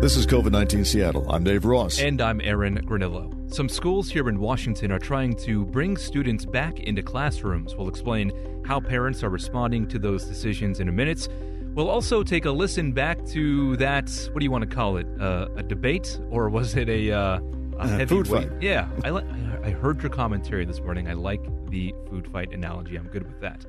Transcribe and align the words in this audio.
This 0.00 0.16
is 0.16 0.26
COVID 0.26 0.50
19 0.50 0.84
Seattle. 0.84 1.30
I'm 1.30 1.44
Dave 1.44 1.64
Ross. 1.64 1.98
And 1.98 2.20
I'm 2.22 2.40
Aaron 2.42 2.76
Granillo. 2.86 3.30
Some 3.54 3.68
schools 3.68 4.10
here 4.10 4.28
in 4.28 4.38
Washington 4.38 4.92
are 4.92 4.98
trying 4.98 5.34
to 5.36 5.64
bring 5.66 5.96
students 5.96 6.44
back 6.46 6.80
into 6.80 7.02
classrooms. 7.02 7.74
We'll 7.74 7.88
explain 7.88 8.32
how 8.66 8.80
parents 8.80 9.22
are 9.22 9.28
responding 9.30 9.86
to 9.88 9.98
those 9.98 10.24
decisions 10.24 10.80
in 10.80 10.88
a 10.88 10.92
minute. 10.92 11.28
We'll 11.74 11.88
also 11.90 12.22
take 12.22 12.44
a 12.46 12.50
listen 12.50 12.92
back 12.92 13.24
to 13.28 13.76
that, 13.76 14.10
what 14.32 14.40
do 14.40 14.44
you 14.44 14.50
want 14.50 14.68
to 14.68 14.74
call 14.74 14.96
it? 14.98 15.06
Uh, 15.20 15.48
a 15.56 15.62
debate? 15.62 16.18
Or 16.30 16.48
was 16.50 16.74
it 16.76 16.88
a, 16.88 17.12
uh, 17.12 17.40
a 17.40 17.78
Uh, 17.78 18.06
food 18.06 18.28
weight? 18.28 18.48
fight. 18.48 18.62
Yeah. 18.62 18.88
I, 19.04 19.10
li- 19.10 19.24
I 19.62 19.70
heard 19.70 20.02
your 20.02 20.10
commentary 20.10 20.64
this 20.64 20.80
morning. 20.80 21.08
I 21.08 21.14
like 21.14 21.42
the 21.70 21.94
food 22.10 22.26
fight 22.28 22.52
analogy. 22.54 22.96
I'm 22.96 23.08
good 23.08 23.26
with 23.26 23.40
that. 23.40 23.64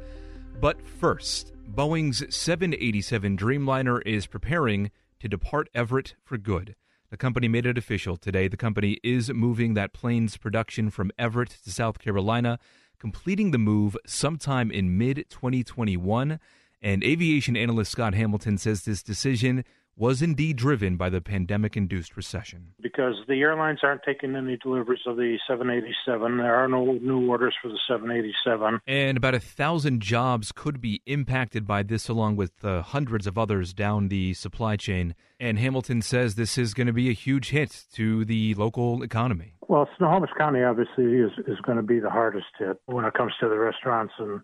But 0.59 0.81
first, 0.81 1.53
Boeing's 1.69 2.23
787 2.33 3.37
Dreamliner 3.37 4.01
is 4.05 4.25
preparing 4.25 4.89
to 5.19 5.27
depart 5.27 5.69
Everett 5.75 6.15
for 6.23 6.37
good. 6.37 6.75
The 7.11 7.17
company 7.17 7.47
made 7.47 7.65
it 7.65 7.77
official 7.77 8.17
today. 8.17 8.47
The 8.47 8.57
company 8.57 8.99
is 9.03 9.29
moving 9.31 9.73
that 9.73 9.93
plane's 9.93 10.37
production 10.37 10.89
from 10.89 11.11
Everett 11.19 11.49
to 11.63 11.71
South 11.71 11.99
Carolina, 11.99 12.57
completing 12.99 13.51
the 13.51 13.57
move 13.57 13.97
sometime 14.05 14.71
in 14.71 14.97
mid 14.97 15.25
2021. 15.29 16.39
And 16.81 17.03
aviation 17.03 17.57
analyst 17.57 17.91
Scott 17.91 18.13
Hamilton 18.13 18.57
says 18.57 18.83
this 18.83 19.03
decision 19.03 19.65
was 19.97 20.21
indeed 20.21 20.57
driven 20.57 20.97
by 20.97 21.09
the 21.09 21.21
pandemic 21.21 21.77
induced 21.77 22.17
recession. 22.17 22.73
because 22.81 23.15
the 23.27 23.41
airlines 23.41 23.79
aren't 23.83 24.01
taking 24.03 24.35
any 24.35 24.57
deliveries 24.57 25.01
of 25.05 25.15
the 25.17 25.37
787. 25.47 26.37
There 26.37 26.55
are 26.55 26.67
no 26.67 26.83
new 27.01 27.29
orders 27.29 27.55
for 27.61 27.69
the 27.69 27.79
787. 27.87 28.79
And 28.87 29.17
about 29.17 29.33
a 29.35 29.39
thousand 29.39 30.01
jobs 30.01 30.51
could 30.51 30.81
be 30.81 31.01
impacted 31.05 31.65
by 31.65 31.83
this, 31.83 32.09
along 32.09 32.35
with 32.35 32.63
uh, 32.63 32.81
hundreds 32.81 33.25
of 33.27 33.37
others 33.37 33.73
down 33.73 34.09
the 34.09 34.33
supply 34.33 34.75
chain. 34.75 35.15
And 35.39 35.57
Hamilton 35.59 36.01
says 36.01 36.35
this 36.35 36.57
is 36.57 36.73
going 36.73 36.87
to 36.87 36.93
be 36.93 37.09
a 37.09 37.13
huge 37.13 37.49
hit 37.49 37.85
to 37.93 38.25
the 38.25 38.53
local 38.55 39.03
economy. 39.03 39.53
Well, 39.67 39.89
Snohomish 39.97 40.29
County 40.37 40.61
obviously 40.63 41.05
is 41.05 41.31
is 41.47 41.59
going 41.63 41.77
to 41.77 41.83
be 41.83 41.99
the 41.99 42.09
hardest 42.09 42.45
hit 42.59 42.77
when 42.85 43.03
it 43.05 43.13
comes 43.15 43.33
to 43.39 43.49
the 43.49 43.57
restaurants 43.57 44.13
and 44.19 44.41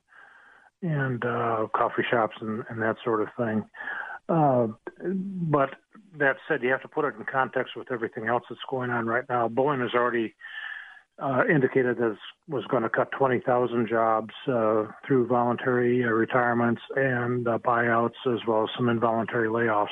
and 0.82 1.24
uh, 1.24 1.68
coffee 1.76 2.04
shops 2.10 2.36
and, 2.42 2.64
and 2.70 2.82
that 2.82 2.96
sort 3.04 3.22
of 3.22 3.28
thing. 3.38 3.64
Uh, 4.30 4.68
but 5.04 5.72
that 6.18 6.38
said, 6.48 6.64
you 6.64 6.70
have 6.70 6.82
to 6.82 6.88
put 6.88 7.06
it 7.06 7.16
in 7.18 7.26
context 7.26 7.74
with 7.76 7.92
everything 7.92 8.28
else 8.28 8.44
that's 8.50 8.62
going 8.70 8.90
on 8.90 9.06
right 9.06 9.26
now. 9.30 9.48
Boeing 9.48 9.82
has 9.82 9.94
already 9.94 10.36
uh, 11.22 11.44
indicated 11.50 11.98
that 11.98 12.12
it 12.12 12.18
was 12.48 12.64
going 12.70 12.84
to 12.84 12.90
cut 12.90 13.12
20,000 13.18 13.88
jobs 13.88 14.34
uh, 14.48 14.86
through 15.06 15.28
voluntary 15.28 16.04
uh, 16.04 16.08
retirements 16.08 16.82
and 16.96 17.48
uh, 17.48 17.58
buyouts, 17.60 18.16
as 18.34 18.40
well 18.48 18.64
as 18.64 18.70
some 18.76 18.90
involuntary 18.90 19.48
layoffs. 19.48 19.88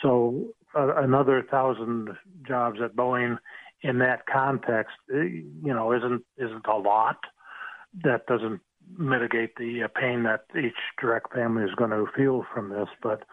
So 0.00 0.54
uh, 0.74 0.96
another 0.96 1.44
thousand 1.50 2.10
jobs 2.46 2.78
at 2.82 2.96
Boeing 2.96 3.38
in 3.82 3.98
that 3.98 4.26
context, 4.26 4.94
eh, 5.12 5.22
you 5.22 5.74
know, 5.74 5.92
isn't 5.92 6.24
isn't 6.38 6.66
a 6.66 6.76
lot. 6.76 7.18
That 8.04 8.26
doesn't 8.26 8.60
mitigate 8.98 9.56
the 9.56 9.84
uh, 9.84 9.88
pain 9.88 10.24
that 10.24 10.44
each 10.56 10.74
direct 11.00 11.32
family 11.32 11.64
is 11.64 11.74
going 11.76 11.90
to 11.90 12.06
feel 12.16 12.44
from 12.52 12.70
this, 12.70 12.88
but 13.02 13.24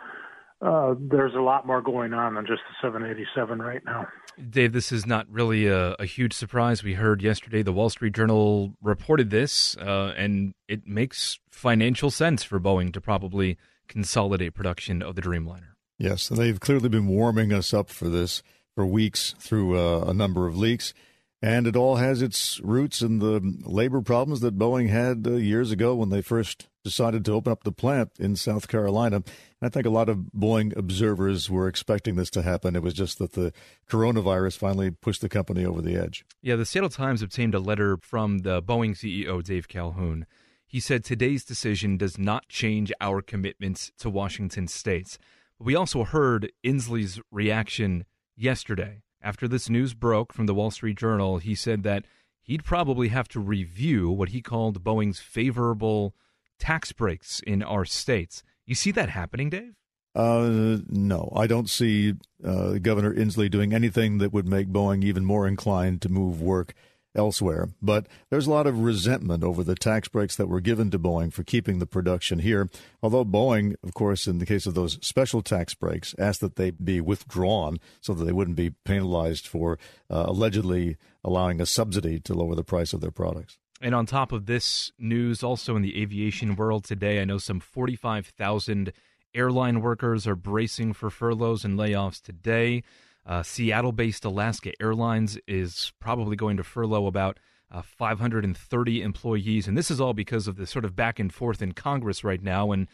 uh, 0.62 0.96
there's 1.00 1.36
a 1.36 1.42
lot 1.42 1.66
more 1.66 1.82
going 1.82 2.14
on 2.14 2.36
than 2.36 2.46
just 2.46 2.62
the 2.68 2.88
787 2.88 3.62
right 3.62 3.84
now. 3.86 4.08
Dave, 4.50 4.74
this 4.74 4.92
is 4.92 5.06
not 5.06 5.26
really 5.30 5.68
a, 5.68 5.94
a 5.94 6.06
huge 6.06 6.34
surprise. 6.34 6.84
We 6.84 6.96
heard 6.96 7.22
yesterday 7.22 7.62
the 7.62 7.74
Wall 7.74 7.90
Street 7.90 8.14
Journal 8.14 8.74
reported 8.82 9.30
this, 9.30 9.78
uh, 9.78 10.14
and 10.18 10.54
it 10.68 10.86
makes 10.86 11.40
financial 11.50 12.12
sense 12.12 12.44
for 12.44 12.60
Boeing 12.60 12.92
to 12.94 13.02
probably 13.02 13.58
consolidate 13.88 14.54
production 14.54 15.02
of 15.02 15.16
the 15.16 15.22
Dreamliner. 15.22 15.76
Yes, 15.98 16.30
and 16.30 16.40
they've 16.40 16.60
clearly 16.60 16.90
been 16.90 17.08
warming 17.08 17.52
us 17.52 17.74
up 17.74 17.90
for 17.90 18.08
this 18.08 18.44
for 18.76 18.86
weeks 18.86 19.36
through 19.40 19.78
uh, 19.78 20.06
a 20.06 20.14
number 20.14 20.48
of 20.48 20.58
leaks. 20.58 20.94
And 21.42 21.68
it 21.68 21.76
all 21.76 21.96
has 21.96 22.22
its 22.22 22.60
roots 22.62 23.02
in 23.02 23.20
the 23.20 23.40
labor 23.64 24.02
problems 24.02 24.42
that 24.42 24.58
Boeing 24.58 24.90
had 24.90 25.26
uh, 25.26 25.36
years 25.36 25.72
ago 25.72 25.96
when 25.96 26.10
they 26.10 26.22
first 26.22 26.68
decided 26.84 27.24
to 27.26 27.32
open 27.32 27.52
up 27.52 27.64
the 27.64 27.72
plant 27.72 28.12
in 28.20 28.36
South 28.36 28.68
Carolina. 28.68 29.18
And 29.18 29.24
I 29.62 29.70
think 29.70 29.86
a 29.86 29.90
lot 29.90 30.10
of 30.10 30.18
Boeing 30.38 30.76
observers 30.76 31.50
were 31.50 31.68
expecting 31.68 32.16
this 32.16 32.30
to 32.32 32.42
happen. 32.42 32.76
It 32.76 32.84
was 32.84 32.94
just 32.94 33.20
that 33.20 33.34
the 33.34 33.54
coronavirus 33.90 34.58
finally 34.58 34.92
pushed 34.92 35.22
the 35.22 35.30
company 35.30 35.64
over 35.64 35.82
the 35.82 35.96
edge. 35.96 36.26
Yeah, 36.42 36.58
the 36.58 36.66
Seattle 36.66 36.90
Times 36.90 37.22
obtained 37.22 37.56
a 37.56 37.60
letter 37.60 37.98
from 37.98 38.40
the 38.40 38.62
Boeing 38.62 38.92
CEO, 38.92 39.42
Dave 39.42 39.70
Calhoun. 39.70 40.26
He 40.68 40.80
said 40.80 41.04
today's 41.04 41.46
decision 41.46 41.98
does 41.98 42.18
not 42.18 42.50
change 42.50 42.92
our 43.00 43.22
commitments 43.22 43.92
to 44.00 44.10
Washington 44.10 44.68
states. 44.68 45.18
We 45.58 45.76
also 45.76 46.04
heard 46.04 46.52
Inslee's 46.64 47.20
reaction 47.32 48.06
yesterday. 48.36 49.02
After 49.22 49.48
this 49.48 49.70
news 49.70 49.94
broke 49.94 50.34
from 50.34 50.46
the 50.46 50.54
Wall 50.54 50.72
Street 50.72 50.98
Journal, 50.98 51.40
he 51.40 51.54
said 51.54 51.84
that 51.84 52.06
he'd 52.42 52.64
probably 52.64 53.10
have 53.10 53.28
to 53.30 53.40
review 53.40 54.10
what 54.10 54.30
he 54.30 54.42
called 54.42 54.84
Boeing's 54.84 55.20
favorable 55.20 56.16
tax 56.58 56.92
breaks 56.92 57.40
in 57.42 57.62
our 57.62 57.86
states. 57.86 58.44
You 58.66 58.76
see 58.76 58.92
that 58.92 59.10
happening, 59.10 59.50
Dave? 59.50 59.76
Uh, 60.16 60.80
no, 60.88 61.32
I 61.36 61.48
don't 61.48 61.70
see 61.70 62.16
uh, 62.44 62.74
Governor 62.74 63.14
Inslee 63.14 63.52
doing 63.52 63.74
anything 63.74 64.18
that 64.18 64.34
would 64.34 64.48
make 64.48 64.68
Boeing 64.68 65.04
even 65.04 65.24
more 65.26 65.48
inclined 65.48 66.02
to 66.02 66.10
move 66.10 66.42
work 66.42 66.74
elsewhere. 67.16 67.70
But 67.82 68.08
there's 68.30 68.48
a 68.48 68.52
lot 68.52 68.68
of 68.68 68.80
resentment 68.80 69.44
over 69.44 69.64
the 69.64 69.76
tax 69.76 70.08
breaks 70.08 70.36
that 70.36 70.48
were 70.48 70.62
given 70.62 70.92
to 70.92 71.00
Boeing 71.00 71.34
for 71.34 71.44
keeping 71.44 71.80
the 71.80 71.86
production 71.86 72.40
here. 72.40 72.70
Although 73.02 73.26
Boeing, 73.26 73.76
of 73.84 73.94
course, 73.94 74.28
in 74.28 74.40
the 74.40 74.46
case 74.46 74.66
of 74.66 74.76
those 74.76 75.00
special 75.02 75.42
tax 75.42 75.74
breaks, 75.74 76.16
asked 76.18 76.42
that 76.42 76.56
they 76.56 76.72
be 76.72 77.02
withdrawn 77.02 77.80
so 78.02 78.14
that 78.14 78.26
they 78.26 78.32
wouldn't 78.32 78.58
be 78.58 78.72
penalized 78.86 79.48
for 79.48 79.78
uh, 80.10 80.26
allegedly 80.28 80.98
allowing 81.24 81.60
a 81.60 81.66
subsidy 81.66 82.20
to 82.20 82.34
lower 82.34 82.56
the 82.56 82.64
price 82.64 82.94
of 82.94 83.02
their 83.02 83.12
products. 83.12 83.58
And 83.82 83.96
on 83.96 84.06
top 84.06 84.32
of 84.32 84.46
this 84.46 84.92
news, 85.00 85.42
also 85.42 85.76
in 85.76 85.82
the 85.82 86.02
aviation 86.02 86.56
world 86.56 86.84
today, 86.84 87.22
I 87.22 87.26
know 87.26 87.38
some 87.38 87.60
45,000 87.60 88.92
airline 89.34 89.82
workers 89.82 90.28
are 90.28 90.36
bracing 90.36 90.94
for 90.94 91.10
furloughs 91.10 91.64
and 91.64 91.78
layoffs 91.78 92.22
today. 92.22 92.84
Uh, 93.26 93.44
Seattle 93.44 93.92
based 93.92 94.26
Alaska 94.26 94.72
Airlines 94.82 95.38
is 95.48 95.92
probably 96.00 96.36
going 96.36 96.58
to 96.58 96.64
furlough 96.64 97.06
about 97.06 97.40
uh, 97.72 97.82
530 97.82 99.02
employees. 99.02 99.68
And 99.68 99.78
this 99.78 99.92
is 99.92 100.02
all 100.02 100.14
because 100.14 100.48
of 100.48 100.56
the 100.56 100.66
sort 100.66 100.86
of 100.86 100.96
back 100.96 101.20
and 101.20 101.34
forth 101.34 101.62
in 101.62 101.74
Congress 101.74 102.24
right 102.24 102.42
now 102.42 102.72
and 102.72 102.88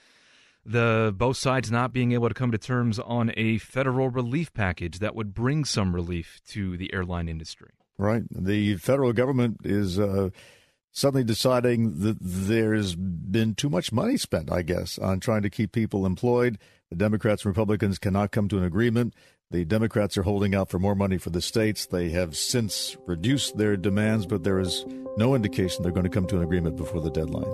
the 0.66 1.14
both 1.16 1.38
sides 1.38 1.72
not 1.72 1.94
being 1.94 2.12
able 2.12 2.28
to 2.28 2.34
come 2.34 2.52
to 2.52 2.58
terms 2.58 2.98
on 3.00 3.32
a 3.38 3.60
federal 3.60 4.10
relief 4.10 4.52
package 4.54 5.00
that 5.00 5.16
would 5.16 5.34
bring 5.34 5.64
some 5.64 5.94
relief 5.94 6.42
to 6.48 6.76
the 6.76 6.92
airline 6.94 7.30
industry. 7.30 7.70
Right. 7.98 8.24
The 8.32 8.76
federal 8.78 9.14
government 9.14 9.60
is 9.64 10.00
uh, 10.00 10.32
suddenly 10.92 11.24
deciding 11.24 12.00
that 12.00 12.18
there's 12.20 12.96
been 12.96 13.54
too 13.54 13.70
much 13.70 13.92
money 13.92 14.18
spent, 14.18 14.52
I 14.52 14.64
guess, 14.64 14.98
on 14.98 15.20
trying 15.20 15.44
to 15.44 15.50
keep 15.50 15.72
people 15.72 16.06
employed. 16.06 16.58
The 16.90 16.96
Democrats 16.96 17.44
and 17.44 17.50
Republicans 17.50 18.00
cannot 18.00 18.32
come 18.32 18.48
to 18.50 18.58
an 18.58 18.64
agreement. 18.64 19.14
The 19.52 19.64
Democrats 19.64 20.18
are 20.18 20.24
holding 20.24 20.56
out 20.56 20.70
for 20.70 20.80
more 20.80 20.96
money 20.96 21.20
for 21.20 21.30
the 21.30 21.42
states. 21.42 21.86
They 21.86 22.10
have 22.10 22.36
since 22.36 22.98
reduced 23.06 23.58
their 23.58 23.78
demands, 23.78 24.26
but 24.26 24.44
there 24.44 24.60
is 24.60 24.86
no 25.18 25.36
indication 25.36 25.84
they're 25.84 25.92
going 25.92 26.04
to 26.04 26.10
come 26.10 26.26
to 26.28 26.38
an 26.38 26.44
agreement 26.44 26.78
before 26.78 27.00
the 27.00 27.12
deadline. 27.12 27.46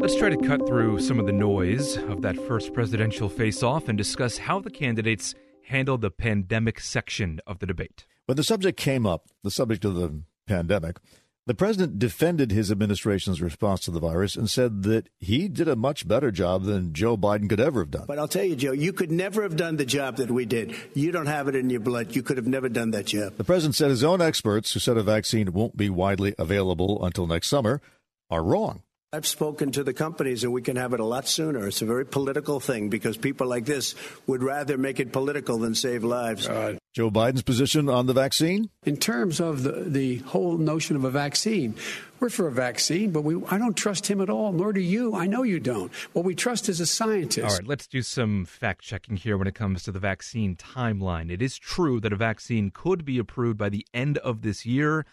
Let's 0.00 0.16
try 0.16 0.28
to 0.28 0.36
cut 0.36 0.66
through 0.66 0.98
some 1.00 1.20
of 1.20 1.26
the 1.26 1.32
noise 1.32 1.96
of 1.96 2.22
that 2.22 2.36
first 2.36 2.74
presidential 2.74 3.28
face 3.28 3.62
off 3.62 3.88
and 3.88 3.96
discuss 3.96 4.36
how 4.38 4.58
the 4.58 4.70
candidates 4.70 5.34
handled 5.62 6.00
the 6.00 6.10
pandemic 6.10 6.80
section 6.80 7.40
of 7.46 7.60
the 7.60 7.66
debate. 7.66 8.04
When 8.26 8.36
the 8.36 8.44
subject 8.44 8.78
came 8.78 9.06
up, 9.06 9.28
the 9.44 9.50
subject 9.50 9.84
of 9.84 9.94
the 9.94 10.22
pandemic, 10.48 10.98
the 11.46 11.54
president 11.54 11.98
defended 11.98 12.50
his 12.50 12.72
administration's 12.72 13.40
response 13.40 13.80
to 13.80 13.92
the 13.92 14.00
virus 14.00 14.34
and 14.34 14.50
said 14.50 14.82
that 14.82 15.08
he 15.20 15.48
did 15.48 15.68
a 15.68 15.76
much 15.76 16.08
better 16.08 16.32
job 16.32 16.64
than 16.64 16.92
Joe 16.92 17.16
Biden 17.16 17.48
could 17.48 17.60
ever 17.60 17.80
have 17.80 17.90
done. 17.90 18.04
But 18.06 18.18
I'll 18.18 18.26
tell 18.26 18.44
you, 18.44 18.56
Joe, 18.56 18.72
you 18.72 18.92
could 18.92 19.12
never 19.12 19.42
have 19.42 19.56
done 19.56 19.76
the 19.76 19.84
job 19.84 20.16
that 20.16 20.30
we 20.30 20.44
did. 20.44 20.74
You 20.94 21.12
don't 21.12 21.26
have 21.26 21.46
it 21.46 21.54
in 21.54 21.70
your 21.70 21.80
blood. 21.80 22.16
You 22.16 22.22
could 22.22 22.36
have 22.36 22.48
never 22.48 22.68
done 22.68 22.90
that 22.90 23.06
job. 23.06 23.36
The 23.36 23.44
president 23.44 23.76
said 23.76 23.90
his 23.90 24.02
own 24.02 24.20
experts, 24.20 24.72
who 24.72 24.80
said 24.80 24.96
a 24.96 25.02
vaccine 25.02 25.52
won't 25.52 25.76
be 25.76 25.88
widely 25.88 26.34
available 26.36 27.04
until 27.04 27.28
next 27.28 27.48
summer, 27.48 27.80
are 28.28 28.42
wrong. 28.42 28.82
I've 29.12 29.26
spoken 29.26 29.70
to 29.72 29.84
the 29.84 29.94
companies 29.94 30.42
and 30.42 30.52
we 30.52 30.62
can 30.62 30.76
have 30.76 30.92
it 30.92 31.00
a 31.00 31.04
lot 31.04 31.28
sooner. 31.28 31.68
It's 31.68 31.80
a 31.80 31.86
very 31.86 32.04
political 32.04 32.58
thing 32.58 32.88
because 32.88 33.16
people 33.16 33.46
like 33.46 33.64
this 33.64 33.94
would 34.26 34.42
rather 34.42 34.76
make 34.76 34.98
it 34.98 35.12
political 35.12 35.58
than 35.58 35.76
save 35.76 36.02
lives. 36.02 36.48
Joe 36.96 37.10
Biden's 37.10 37.42
position 37.42 37.90
on 37.90 38.06
the 38.06 38.14
vaccine? 38.14 38.70
in 38.84 38.96
terms 38.96 39.38
of 39.38 39.64
the, 39.64 39.84
the 39.86 40.16
whole 40.20 40.56
notion 40.56 40.96
of 40.96 41.04
a 41.04 41.10
vaccine. 41.10 41.74
We're 42.20 42.30
for 42.30 42.48
a 42.48 42.50
vaccine, 42.50 43.10
but 43.10 43.20
we, 43.20 43.44
I 43.50 43.58
don't 43.58 43.76
trust 43.76 44.06
him 44.06 44.22
at 44.22 44.30
all, 44.30 44.50
nor 44.52 44.72
do 44.72 44.80
you. 44.80 45.14
I 45.14 45.26
know 45.26 45.42
you 45.42 45.60
don't. 45.60 45.92
What 46.14 46.24
we 46.24 46.34
trust 46.34 46.70
is 46.70 46.80
a 46.80 46.86
scientist. 46.86 47.46
All 47.46 47.54
right, 47.58 47.66
let's 47.66 47.86
do 47.86 48.00
some 48.00 48.46
fact 48.46 48.80
checking 48.80 49.18
here 49.18 49.36
when 49.36 49.46
it 49.46 49.54
comes 49.54 49.82
to 49.82 49.92
the 49.92 49.98
vaccine 49.98 50.56
timeline. 50.56 51.30
It 51.30 51.42
is 51.42 51.58
true 51.58 52.00
that 52.00 52.14
a 52.14 52.16
vaccine 52.16 52.70
could 52.70 53.04
be 53.04 53.18
approved 53.18 53.58
by 53.58 53.68
the 53.68 53.86
end 53.92 54.16
of 54.16 54.40
this 54.40 54.64
year, 54.64 55.04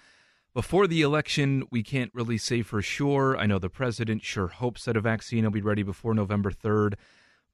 Before 0.53 0.87
the 0.87 1.01
election, 1.01 1.63
we 1.69 1.83
can't 1.83 2.11
really 2.13 2.37
say 2.37 2.61
for 2.61 2.81
sure. 2.81 3.35
I 3.35 3.45
know 3.45 3.59
the 3.59 3.69
president 3.69 4.23
sure 4.23 4.47
hopes 4.47 4.85
that 4.85 4.95
a 4.95 5.01
vaccine 5.01 5.43
will 5.43 5.51
be 5.51 5.61
ready 5.61 5.83
before 5.83 6.13
November 6.13 6.51
3rd, 6.51 6.93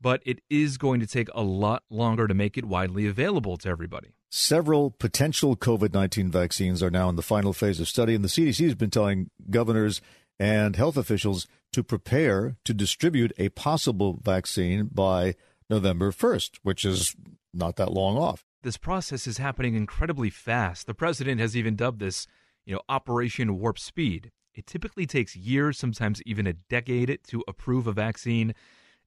but 0.01 0.21
it 0.25 0.39
is 0.49 0.77
going 0.77 0.99
to 0.99 1.07
take 1.07 1.29
a 1.33 1.41
lot 1.41 1.83
longer 1.89 2.27
to 2.27 2.33
make 2.33 2.57
it 2.57 2.65
widely 2.65 3.05
available 3.07 3.57
to 3.57 3.69
everybody. 3.69 4.09
Several 4.29 4.91
potential 4.91 5.55
COVID 5.55 5.93
19 5.93 6.31
vaccines 6.31 6.83
are 6.83 6.91
now 6.91 7.09
in 7.09 7.15
the 7.15 7.21
final 7.21 7.53
phase 7.53 7.79
of 7.79 7.87
study, 7.87 8.13
and 8.13 8.23
the 8.23 8.29
CDC 8.29 8.63
has 8.65 8.75
been 8.75 8.91
telling 8.91 9.29
governors 9.49 10.01
and 10.39 10.75
health 10.75 10.97
officials 10.97 11.47
to 11.73 11.83
prepare 11.83 12.55
to 12.63 12.73
distribute 12.73 13.33
a 13.37 13.49
possible 13.49 14.19
vaccine 14.23 14.89
by 14.91 15.35
November 15.69 16.11
1st, 16.11 16.59
which 16.63 16.85
is 16.85 17.15
not 17.53 17.75
that 17.75 17.91
long 17.91 18.17
off. 18.17 18.45
This 18.63 18.77
process 18.77 19.27
is 19.27 19.37
happening 19.37 19.75
incredibly 19.75 20.29
fast. 20.29 20.87
The 20.87 20.93
president 20.93 21.39
has 21.39 21.55
even 21.55 21.75
dubbed 21.75 21.99
this, 21.99 22.27
you 22.65 22.73
know, 22.73 22.81
Operation 22.89 23.59
Warp 23.59 23.79
Speed. 23.79 24.31
It 24.53 24.67
typically 24.67 25.05
takes 25.05 25.35
years, 25.35 25.77
sometimes 25.77 26.21
even 26.23 26.45
a 26.47 26.53
decade, 26.53 27.19
to 27.27 27.43
approve 27.47 27.87
a 27.87 27.93
vaccine. 27.93 28.53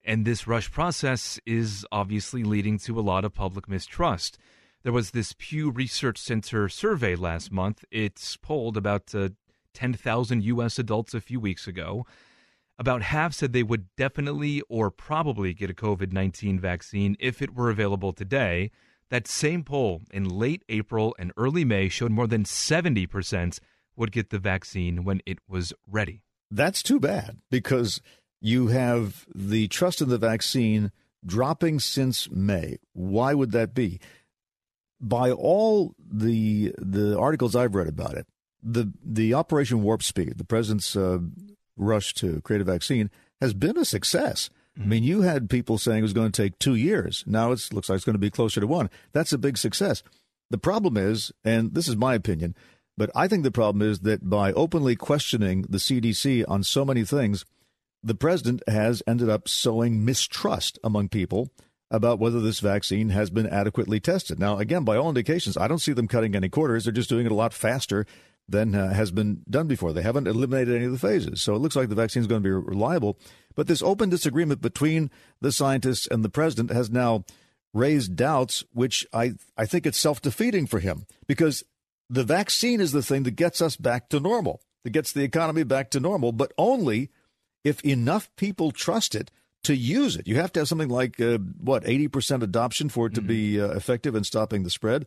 And 0.05 0.25
this 0.25 0.47
rush 0.47 0.71
process 0.71 1.39
is 1.47 1.87
obviously 1.93 2.43
leading 2.43 2.79
to 2.81 2.99
a 2.99 3.03
lot 3.03 3.25
of 3.25 3.35
public 3.35 3.69
mistrust. 3.69 4.37
There 4.83 4.93
was 4.93 5.13
this 5.13 5.35
Pew 5.39 5.71
Research 5.71 6.19
Center 6.19 6.69
survey 6.69 7.15
last 7.15 7.53
month. 7.53 7.85
It's 7.91 8.37
polled 8.37 8.77
about 8.77 9.15
uh, 9.15 9.29
10,000 9.75 10.43
U.S. 10.45 10.79
adults 10.79 11.15
a 11.15 11.21
few 11.21 11.39
weeks 11.39 11.69
ago. 11.69 12.05
About 12.79 13.03
half 13.03 13.33
said 13.33 13.53
they 13.53 13.63
would 13.63 13.95
definitely 13.97 14.61
or 14.69 14.91
probably 14.91 15.55
get 15.55 15.71
a 15.71 15.75
COVID 15.75 16.13
19 16.13 16.59
vaccine 16.59 17.17
if 17.21 17.41
it 17.41 17.55
were 17.55 17.71
available 17.71 18.13
today. 18.13 18.73
That 19.09 19.29
same 19.29 19.63
poll 19.63 20.03
in 20.11 20.25
late 20.25 20.65
April 20.69 21.15
and 21.19 21.33
early 21.37 21.65
May 21.65 21.89
showed 21.89 22.11
more 22.11 22.27
than 22.27 22.45
70% 22.45 23.59
would 23.95 24.11
get 24.11 24.31
the 24.31 24.39
vaccine 24.39 25.05
when 25.05 25.21
it 25.27 25.39
was 25.47 25.73
ready. 25.87 26.23
That's 26.51 26.83
too 26.83 26.99
bad 26.99 27.39
because 27.51 28.01
you 28.43 28.67
have 28.67 29.25
the 29.35 29.69
trust 29.69 30.03
in 30.03 30.09
the 30.09 30.19
vaccine 30.19 30.91
dropping 31.25 31.79
since 31.79 32.29
May. 32.31 32.77
Why 32.93 33.35
would 33.35 33.53
that 33.53 33.73
be? 33.73 34.01
By 35.01 35.31
all 35.31 35.95
the 35.99 36.75
the 36.77 37.19
articles 37.19 37.57
I've 37.57 37.75
read 37.75 37.89
about 37.89 38.15
it, 38.15 38.27
the 38.63 38.93
the 39.05 39.33
Operation 39.33 39.83
Warp 39.83 40.03
Speed, 40.03 40.39
the 40.39 40.45
president's 40.45 40.97
uh, 40.97 41.19
rush 41.77 42.15
to 42.15 42.41
create 42.43 42.61
a 42.61 42.65
vaccine, 42.65 43.11
has 43.41 43.55
been 43.55 43.79
a 43.79 43.85
success. 43.85 44.51
Mm-hmm. 44.77 44.83
I 44.83 44.87
mean, 44.87 45.05
you 45.05 45.23
had 45.23 45.49
people 45.49 45.79
saying 45.79 46.01
it 46.01 46.03
was 46.03 46.13
going 46.13 46.31
to 46.31 46.43
take 46.43 46.59
two 46.59 46.75
years. 46.75 47.25
Now 47.27 47.53
it 47.53 47.69
looks 47.73 47.89
like 47.89 47.97
it's 47.97 48.05
going 48.05 48.15
to 48.15 48.19
be 48.19 48.31
closer 48.31 48.61
to 48.61 48.67
one. 48.67 48.91
That's 49.13 49.33
a 49.33 49.39
big 49.39 49.57
success. 49.57 50.03
The 50.51 50.59
problem 50.59 50.97
is, 50.97 51.33
and 51.45 51.75
this 51.75 51.89
is 51.89 51.97
my 51.97 52.15
opinion, 52.15 52.55
but 52.97 53.11
I 53.15 53.29
think 53.29 53.43
the 53.43 53.51
problem 53.51 53.89
is 53.89 54.01
that 54.01 54.29
by 54.29 54.53
openly 54.53 54.97
questioning 54.97 55.63
the 55.69 55.79
CDC 55.79 56.45
on 56.49 56.63
so 56.63 56.85
many 56.85 57.05
things, 57.05 57.45
the 58.03 58.15
president 58.15 58.63
has 58.67 59.03
ended 59.07 59.29
up 59.29 59.49
sowing 59.49 60.05
mistrust 60.05 60.79
among 60.83 61.09
people 61.09 61.51
about 61.91 62.19
whether 62.19 62.41
this 62.41 62.61
vaccine 62.61 63.11
has 63.11 63.31
been 63.31 63.47
adequately 63.47 64.01
tested. 64.01 64.39
Now, 64.39 64.59
again, 64.59 64.83
by 64.83 64.97
all 64.97 65.11
indications, 65.11 65.57
I 65.57 65.69
don't 65.69 65.79
see 65.79 65.93
them 65.93 66.09
cutting 66.09 66.35
any 66.35 66.49
corners. 66.49 66.85
They're 66.85 66.93
just 66.93 67.11
doing 67.11 67.27
it 67.27 67.33
a 67.33 67.37
lot 67.37 67.53
faster 67.53 68.07
than 68.49 68.75
uh, 68.75 68.93
has 68.93 69.11
been 69.11 69.43
done 69.49 69.67
before. 69.67 69.93
They 69.93 70.03
haven't 70.03 70.27
eliminated 70.27 70.75
any 70.75 70.87
of 70.87 70.93
the 70.93 70.99
phases. 70.99 71.43
So 71.43 71.55
it 71.55 71.59
looks 71.59 71.77
like 71.77 71.91
the 71.91 71.95
vaccine 71.95 72.23
is 72.23 72.27
going 72.27 72.43
to 72.43 72.47
be 72.47 72.51
reliable. 72.51 73.19
But 73.55 73.67
this 73.67 73.83
open 73.83 74.09
disagreement 74.09 74.61
between 74.61 75.11
the 75.41 75.53
scientists 75.53 76.07
and 76.07 76.25
the 76.25 76.31
president 76.31 76.71
has 76.71 76.91
now 76.91 77.25
raised 77.75 78.17
doubts, 78.17 78.65
which 78.73 79.07
I, 79.13 79.35
I 79.57 79.67
think 79.67 79.87
it's 79.87 79.99
self 79.99 80.21
defeating 80.21 80.67
for 80.67 80.81
him 80.81 81.07
because 81.27 81.63
the 82.09 82.25
vaccine 82.25 82.81
is 82.81 82.93
the 82.93 83.03
thing 83.03 83.23
that 83.25 83.37
gets 83.37 83.61
us 83.63 83.77
back 83.77 84.09
to 84.11 84.21
normal, 84.21 84.61
that 84.85 84.91
gets 84.91 85.13
the 85.13 85.23
economy 85.23 85.63
back 85.63 85.91
to 85.91 86.01
normal, 86.01 86.33
but 86.33 86.53
only 86.59 87.11
if 87.65 87.81
enough 87.83 88.31
people 88.37 88.71
trust 88.71 89.15
it 89.15 89.31
to 89.65 89.77
use 89.77 90.17
it. 90.17 90.27
You 90.27 90.37
have 90.37 90.53
to 90.53 90.61
have 90.61 90.69
something 90.69 90.89
like, 90.89 91.21
uh, 91.21 91.39
what, 91.61 91.85
80% 91.85 92.43
adoption 92.43 92.89
for 92.89 93.07
it 93.07 93.15
to 93.15 93.21
mm-hmm. 93.21 93.29
be 93.29 93.61
uh, 93.61 93.69
effective 93.69 94.15
in 94.15 94.25
stopping 94.25 94.65
the 94.65 94.71
spread. 94.71 95.07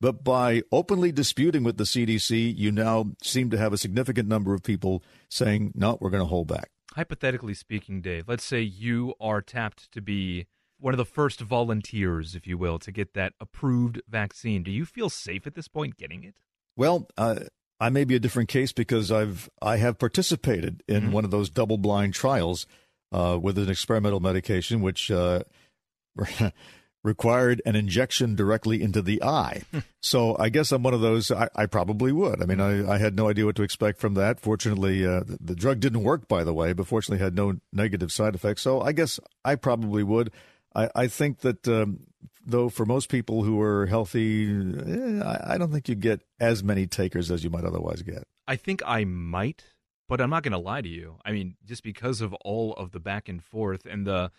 But 0.00 0.22
by 0.22 0.62
openly 0.70 1.10
disputing 1.10 1.64
with 1.64 1.76
the 1.76 1.84
CDC, 1.84 2.56
you 2.56 2.70
now 2.70 3.12
seem 3.22 3.50
to 3.50 3.58
have 3.58 3.72
a 3.72 3.78
significant 3.78 4.28
number 4.28 4.54
of 4.54 4.62
people 4.62 5.02
saying, 5.28 5.72
no, 5.74 5.98
we're 6.00 6.10
going 6.10 6.22
to 6.22 6.28
hold 6.28 6.46
back. 6.46 6.70
Hypothetically 6.94 7.54
speaking, 7.54 8.00
Dave, 8.00 8.28
let's 8.28 8.44
say 8.44 8.60
you 8.60 9.14
are 9.20 9.42
tapped 9.42 9.90
to 9.92 10.00
be 10.00 10.46
one 10.78 10.94
of 10.94 10.98
the 10.98 11.04
first 11.04 11.40
volunteers, 11.40 12.36
if 12.36 12.46
you 12.46 12.56
will, 12.56 12.78
to 12.78 12.92
get 12.92 13.14
that 13.14 13.32
approved 13.40 14.00
vaccine. 14.08 14.62
Do 14.62 14.70
you 14.70 14.84
feel 14.84 15.10
safe 15.10 15.46
at 15.46 15.54
this 15.54 15.66
point 15.66 15.96
getting 15.96 16.22
it? 16.22 16.36
Well, 16.76 17.08
uh, 17.18 17.40
I 17.80 17.90
may 17.90 18.04
be 18.04 18.16
a 18.16 18.20
different 18.20 18.48
case 18.48 18.72
because 18.72 19.12
I've 19.12 19.48
I 19.62 19.76
have 19.76 19.98
participated 19.98 20.82
in 20.88 21.04
mm-hmm. 21.04 21.12
one 21.12 21.24
of 21.24 21.30
those 21.30 21.50
double 21.50 21.78
blind 21.78 22.14
trials 22.14 22.66
uh, 23.12 23.38
with 23.40 23.58
an 23.58 23.70
experimental 23.70 24.20
medication, 24.20 24.80
which 24.80 25.10
uh, 25.10 25.42
required 27.04 27.62
an 27.64 27.76
injection 27.76 28.34
directly 28.34 28.82
into 28.82 29.00
the 29.00 29.22
eye. 29.22 29.62
so 30.02 30.36
I 30.38 30.48
guess 30.48 30.72
I'm 30.72 30.82
one 30.82 30.94
of 30.94 31.00
those. 31.00 31.30
I, 31.30 31.48
I 31.54 31.66
probably 31.66 32.12
would. 32.12 32.42
I 32.42 32.46
mean, 32.46 32.60
I, 32.60 32.94
I, 32.94 32.98
had 32.98 33.16
no 33.16 33.28
idea 33.28 33.46
what 33.46 33.56
to 33.56 33.62
expect 33.62 34.00
from 34.00 34.14
that. 34.14 34.40
Fortunately, 34.40 35.06
uh, 35.06 35.20
the, 35.20 35.38
the, 35.40 35.54
drug 35.54 35.80
didn't 35.80 36.02
work, 36.02 36.28
by 36.28 36.44
the 36.44 36.54
way, 36.54 36.72
but 36.72 36.86
fortunately 36.86 37.24
had 37.24 37.34
no 37.34 37.54
negative 37.72 38.12
side 38.12 38.34
effects. 38.34 38.62
So 38.62 38.80
I 38.80 38.92
guess 38.92 39.20
I 39.44 39.54
probably 39.54 40.02
would. 40.02 40.32
I, 40.74 40.90
I 40.94 41.06
think 41.06 41.40
that, 41.40 41.66
um, 41.68 42.00
though, 42.48 42.68
for 42.68 42.84
most 42.84 43.08
people 43.08 43.44
who 43.44 43.60
are 43.60 43.86
healthy, 43.86 44.48
eh, 44.48 45.22
I, 45.22 45.54
I 45.54 45.58
don't 45.58 45.70
think 45.70 45.88
you 45.88 45.94
get 45.94 46.22
as 46.40 46.64
many 46.64 46.86
takers 46.86 47.30
as 47.30 47.44
you 47.44 47.50
might 47.50 47.64
otherwise 47.64 48.02
get. 48.02 48.24
I 48.46 48.56
think 48.56 48.82
I 48.86 49.04
might, 49.04 49.64
but 50.08 50.20
I'm 50.20 50.30
not 50.30 50.42
going 50.42 50.52
to 50.52 50.58
lie 50.58 50.80
to 50.80 50.88
you. 50.88 51.16
I 51.24 51.32
mean, 51.32 51.56
just 51.64 51.82
because 51.82 52.20
of 52.20 52.32
all 52.34 52.72
of 52.74 52.92
the 52.92 53.00
back 53.00 53.28
and 53.28 53.42
forth 53.42 53.86
and 53.86 54.06
the 54.06 54.30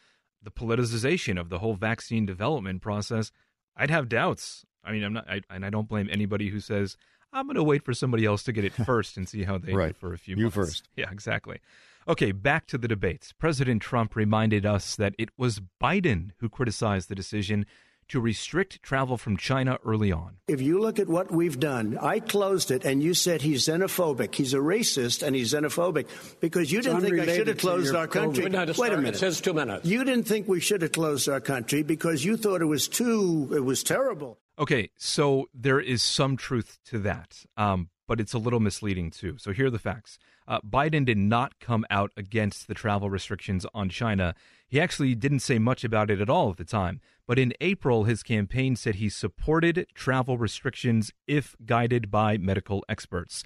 the 0.42 0.52
politicization 0.52 1.40
of 1.40 1.50
the 1.50 1.60
whole 1.60 1.74
vaccine 1.74 2.26
development 2.26 2.82
process, 2.82 3.30
I'd 3.76 3.90
have 3.90 4.08
doubts. 4.08 4.66
I 4.86 4.94
mean, 4.94 5.04
I'm 5.04 5.12
not, 5.12 5.30
I, 5.30 5.42
and 5.50 5.66
I 5.66 5.70
don't 5.70 5.88
blame 5.88 6.08
anybody 6.10 6.48
who 6.48 6.62
says 6.62 6.96
I'm 7.34 7.46
going 7.46 7.56
to 7.56 7.64
wait 7.64 7.84
for 7.84 7.94
somebody 7.94 8.26
else 8.26 8.44
to 8.44 8.54
get 8.54 8.64
it 8.64 8.74
first 8.74 9.18
and 9.18 9.28
see 9.28 9.44
how 9.44 9.58
they 9.58 9.74
right. 9.74 9.94
do 9.94 10.00
for 10.00 10.14
a 10.14 10.18
few 10.18 10.36
you 10.36 10.44
months. 10.44 10.56
You 10.56 10.64
first. 10.64 10.90
Yeah, 10.96 11.12
exactly. 11.12 11.60
Okay, 12.08 12.32
back 12.32 12.66
to 12.68 12.78
the 12.78 12.88
debates. 12.88 13.34
President 13.34 13.82
Trump 13.82 14.16
reminded 14.16 14.66
us 14.66 14.96
that 14.96 15.14
it 15.20 15.30
was 15.38 15.62
Biden 15.82 16.32
who 16.40 16.50
criticized 16.50 17.10
the 17.10 17.16
decision 17.16 17.66
to 18.10 18.20
restrict 18.20 18.82
travel 18.84 19.18
from 19.18 19.38
China 19.38 19.80
early 19.86 20.12
on. 20.12 20.38
If 20.48 20.62
you 20.62 20.80
look 20.80 21.00
at 21.00 21.08
what 21.08 21.32
we've 21.32 21.60
done, 21.60 21.98
I 22.00 22.20
closed 22.20 22.72
it 22.72 22.86
and 22.86 23.02
you 23.02 23.14
said 23.14 23.42
he's 23.42 23.66
xenophobic. 23.66 24.36
He's 24.36 24.54
a 24.54 24.58
racist 24.58 25.26
and 25.26 25.36
he's 25.36 25.54
xenophobic 25.54 26.08
because 26.40 26.72
you 26.72 26.82
didn't 26.82 27.02
think 27.02 27.20
I 27.20 27.36
should 27.36 27.48
have 27.48 27.58
closed 27.58 27.96
our 27.96 28.08
country. 28.08 28.44
Wait 28.44 28.94
a 28.94 28.98
minute. 28.98 29.16
It 29.16 29.18
says 29.18 29.42
two 29.42 29.54
minutes. 29.54 29.86
You 29.86 30.04
didn't 30.04 30.26
think 30.26 30.48
we 30.48 30.60
should 30.60 30.82
have 30.82 30.92
closed 30.92 31.30
our 31.30 31.40
country 31.40 31.84
because 31.84 32.26
you 32.26 32.38
thought 32.38 32.62
it 32.62 32.66
was 32.66 32.88
too, 32.88 33.50
it 33.56 33.64
was 33.64 33.84
terrible. 33.84 34.40
Okay, 34.58 34.90
so 34.98 35.48
there 35.54 35.80
is 35.80 36.04
some 36.04 36.36
truth 36.36 36.80
to 36.86 37.00
that, 37.00 37.46
um, 37.56 37.90
but 38.10 38.20
it's 38.20 38.34
a 38.34 38.40
little 38.40 38.60
misleading 38.60 39.12
too. 39.12 39.38
So 39.38 39.54
here 39.54 39.68
are 39.68 39.70
the 39.70 39.78
facts. 39.78 40.18
Uh, 40.48 40.60
Biden 40.62 41.06
did 41.06 41.20
not 41.20 41.60
come 41.60 41.86
out 41.92 42.12
against 42.18 42.68
the 42.68 42.74
travel 42.74 43.08
restrictions 43.08 43.68
on 43.72 43.88
China. 43.88 44.34
He 44.68 44.82
actually 44.82 45.14
didn't 45.14 45.42
say 45.42 45.60
much 45.60 45.84
about 45.84 46.10
it 46.10 46.20
at 46.20 46.30
all 46.30 46.50
at 46.50 46.58
the 46.58 46.66
time. 46.66 47.02
But 47.28 47.38
in 47.38 47.54
April, 47.62 48.06
his 48.06 48.24
campaign 48.24 48.76
said 48.76 48.96
he 48.96 49.10
supported 49.10 49.86
travel 49.94 50.40
restrictions 50.40 51.12
if 51.28 51.56
guided 51.64 52.10
by 52.10 52.38
medical 52.38 52.84
experts. 52.90 53.44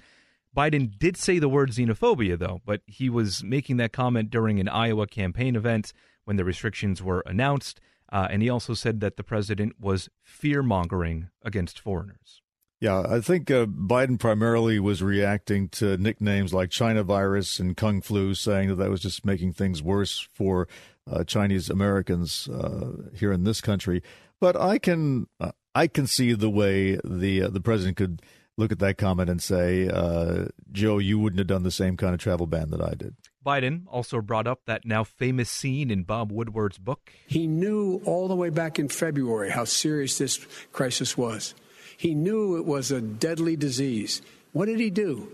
Biden 0.56 0.98
did 0.98 1.18
say 1.18 1.38
the 1.38 1.48
word 1.48 1.70
xenophobia, 1.70 2.38
though, 2.38 2.62
but 2.64 2.80
he 2.86 3.10
was 3.10 3.44
making 3.44 3.76
that 3.76 3.92
comment 3.92 4.30
during 4.30 4.60
an 4.60 4.68
Iowa 4.68 5.06
campaign 5.06 5.56
event 5.56 5.92
when 6.24 6.38
the 6.38 6.44
restrictions 6.44 7.02
were 7.02 7.22
announced. 7.26 7.80
Uh, 8.10 8.28
and 8.30 8.40
he 8.40 8.48
also 8.48 8.72
said 8.72 9.00
that 9.00 9.18
the 9.18 9.24
president 9.24 9.74
was 9.78 10.08
fear 10.22 10.62
mongering 10.62 11.28
against 11.42 11.78
foreigners. 11.78 12.40
Yeah, 12.84 13.02
I 13.08 13.20
think 13.22 13.50
uh, 13.50 13.64
Biden 13.64 14.18
primarily 14.18 14.78
was 14.78 15.02
reacting 15.02 15.70
to 15.70 15.96
nicknames 15.96 16.52
like 16.52 16.68
China 16.68 17.02
virus 17.02 17.58
and 17.58 17.74
Kung 17.74 18.02
flu, 18.02 18.34
saying 18.34 18.68
that 18.68 18.74
that 18.74 18.90
was 18.90 19.00
just 19.00 19.24
making 19.24 19.54
things 19.54 19.82
worse 19.82 20.28
for 20.34 20.68
uh, 21.10 21.24
Chinese 21.24 21.70
Americans 21.70 22.46
uh, 22.46 23.08
here 23.14 23.32
in 23.32 23.44
this 23.44 23.62
country. 23.62 24.02
But 24.38 24.54
I 24.54 24.76
can 24.76 25.28
uh, 25.40 25.52
I 25.74 25.86
can 25.86 26.06
see 26.06 26.34
the 26.34 26.50
way 26.50 26.98
the 27.02 27.44
uh, 27.44 27.48
the 27.48 27.62
president 27.62 27.96
could 27.96 28.20
look 28.58 28.70
at 28.70 28.80
that 28.80 28.98
comment 28.98 29.30
and 29.30 29.42
say, 29.42 29.88
uh, 29.88 30.48
"Joe, 30.70 30.98
you 30.98 31.18
wouldn't 31.18 31.38
have 31.38 31.46
done 31.46 31.62
the 31.62 31.70
same 31.70 31.96
kind 31.96 32.12
of 32.12 32.20
travel 32.20 32.46
ban 32.46 32.68
that 32.68 32.82
I 32.82 32.92
did." 32.92 33.14
Biden 33.42 33.84
also 33.86 34.20
brought 34.20 34.46
up 34.46 34.60
that 34.66 34.84
now 34.84 35.04
famous 35.04 35.48
scene 35.48 35.90
in 35.90 36.02
Bob 36.02 36.30
Woodward's 36.30 36.76
book. 36.76 37.10
He 37.26 37.46
knew 37.46 38.02
all 38.04 38.28
the 38.28 38.36
way 38.36 38.50
back 38.50 38.78
in 38.78 38.88
February 38.90 39.52
how 39.52 39.64
serious 39.64 40.18
this 40.18 40.46
crisis 40.70 41.16
was. 41.16 41.54
He 41.96 42.14
knew 42.14 42.56
it 42.56 42.64
was 42.64 42.90
a 42.90 43.00
deadly 43.00 43.56
disease. 43.56 44.22
What 44.52 44.66
did 44.66 44.80
he 44.80 44.90
do? 44.90 45.28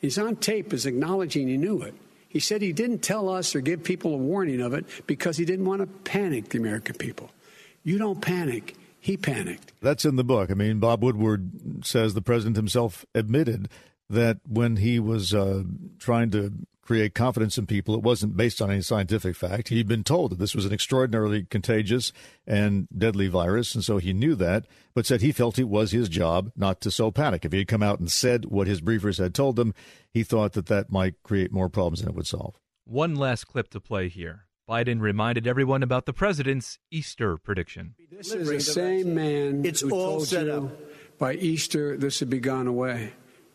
He's 0.00 0.18
on 0.18 0.36
tape 0.36 0.72
as 0.72 0.86
acknowledging 0.86 1.48
he 1.48 1.56
knew 1.56 1.82
it. 1.82 1.94
He 2.28 2.40
said 2.40 2.62
he 2.62 2.72
didn't 2.72 3.00
tell 3.00 3.28
us 3.28 3.54
or 3.54 3.60
give 3.60 3.84
people 3.84 4.14
a 4.14 4.16
warning 4.16 4.60
of 4.60 4.72
it 4.72 4.86
because 5.06 5.36
he 5.36 5.44
didn't 5.44 5.66
want 5.66 5.80
to 5.80 5.86
panic 5.86 6.48
the 6.48 6.58
American 6.58 6.96
people. 6.96 7.30
You 7.84 7.98
don't 7.98 8.20
panic. 8.20 8.74
He 9.00 9.16
panicked. 9.16 9.72
That's 9.82 10.04
in 10.04 10.16
the 10.16 10.24
book. 10.24 10.50
I 10.50 10.54
mean, 10.54 10.78
Bob 10.78 11.02
Woodward 11.02 11.84
says 11.84 12.14
the 12.14 12.22
president 12.22 12.56
himself 12.56 13.04
admitted 13.14 13.68
that 14.08 14.38
when 14.48 14.76
he 14.76 14.98
was 14.98 15.34
uh, 15.34 15.64
trying 15.98 16.30
to 16.30 16.52
create 16.82 17.14
confidence 17.14 17.56
in 17.56 17.66
people, 17.66 17.94
it 17.94 18.02
wasn't 18.02 18.36
based 18.36 18.60
on 18.60 18.70
any 18.70 18.82
scientific 18.82 19.36
fact. 19.36 19.68
He'd 19.68 19.88
been 19.88 20.04
told 20.04 20.32
that 20.32 20.38
this 20.38 20.54
was 20.54 20.66
an 20.66 20.72
extraordinarily 20.72 21.44
contagious 21.44 22.12
and 22.46 22.88
deadly 22.96 23.28
virus, 23.28 23.74
and 23.74 23.84
so 23.84 23.98
he 23.98 24.12
knew 24.12 24.34
that, 24.34 24.66
but 24.94 25.06
said 25.06 25.20
he 25.20 25.32
felt 25.32 25.58
it 25.58 25.68
was 25.68 25.92
his 25.92 26.08
job 26.08 26.50
not 26.56 26.80
to 26.80 26.90
sow 26.90 27.10
panic. 27.10 27.44
If 27.44 27.52
he 27.52 27.58
had 27.58 27.68
come 27.68 27.82
out 27.82 28.00
and 28.00 28.10
said 28.10 28.46
what 28.46 28.66
his 28.66 28.80
briefers 28.80 29.18
had 29.18 29.34
told 29.34 29.58
him, 29.58 29.74
he 30.12 30.24
thought 30.24 30.52
that 30.52 30.66
that 30.66 30.90
might 30.90 31.22
create 31.22 31.52
more 31.52 31.68
problems 31.68 32.00
than 32.00 32.10
it 32.10 32.16
would 32.16 32.26
solve. 32.26 32.58
One 32.84 33.14
last 33.14 33.44
clip 33.46 33.70
to 33.70 33.80
play 33.80 34.08
here. 34.08 34.46
Biden 34.68 35.00
reminded 35.00 35.46
everyone 35.46 35.82
about 35.82 36.06
the 36.06 36.12
president's 36.12 36.78
Easter 36.90 37.36
prediction. 37.36 37.94
This 38.10 38.32
is 38.32 38.48
the 38.48 38.60
same 38.60 39.14
man 39.14 39.64
it's 39.64 39.80
who 39.80 39.90
all 39.90 40.10
told 40.18 40.28
set 40.28 40.46
you 40.46 40.52
up. 40.52 41.18
by 41.18 41.34
Easter 41.34 41.96
this 41.96 42.20
would 42.20 42.30
be 42.30 42.40
gone 42.40 42.66
away. 42.66 43.12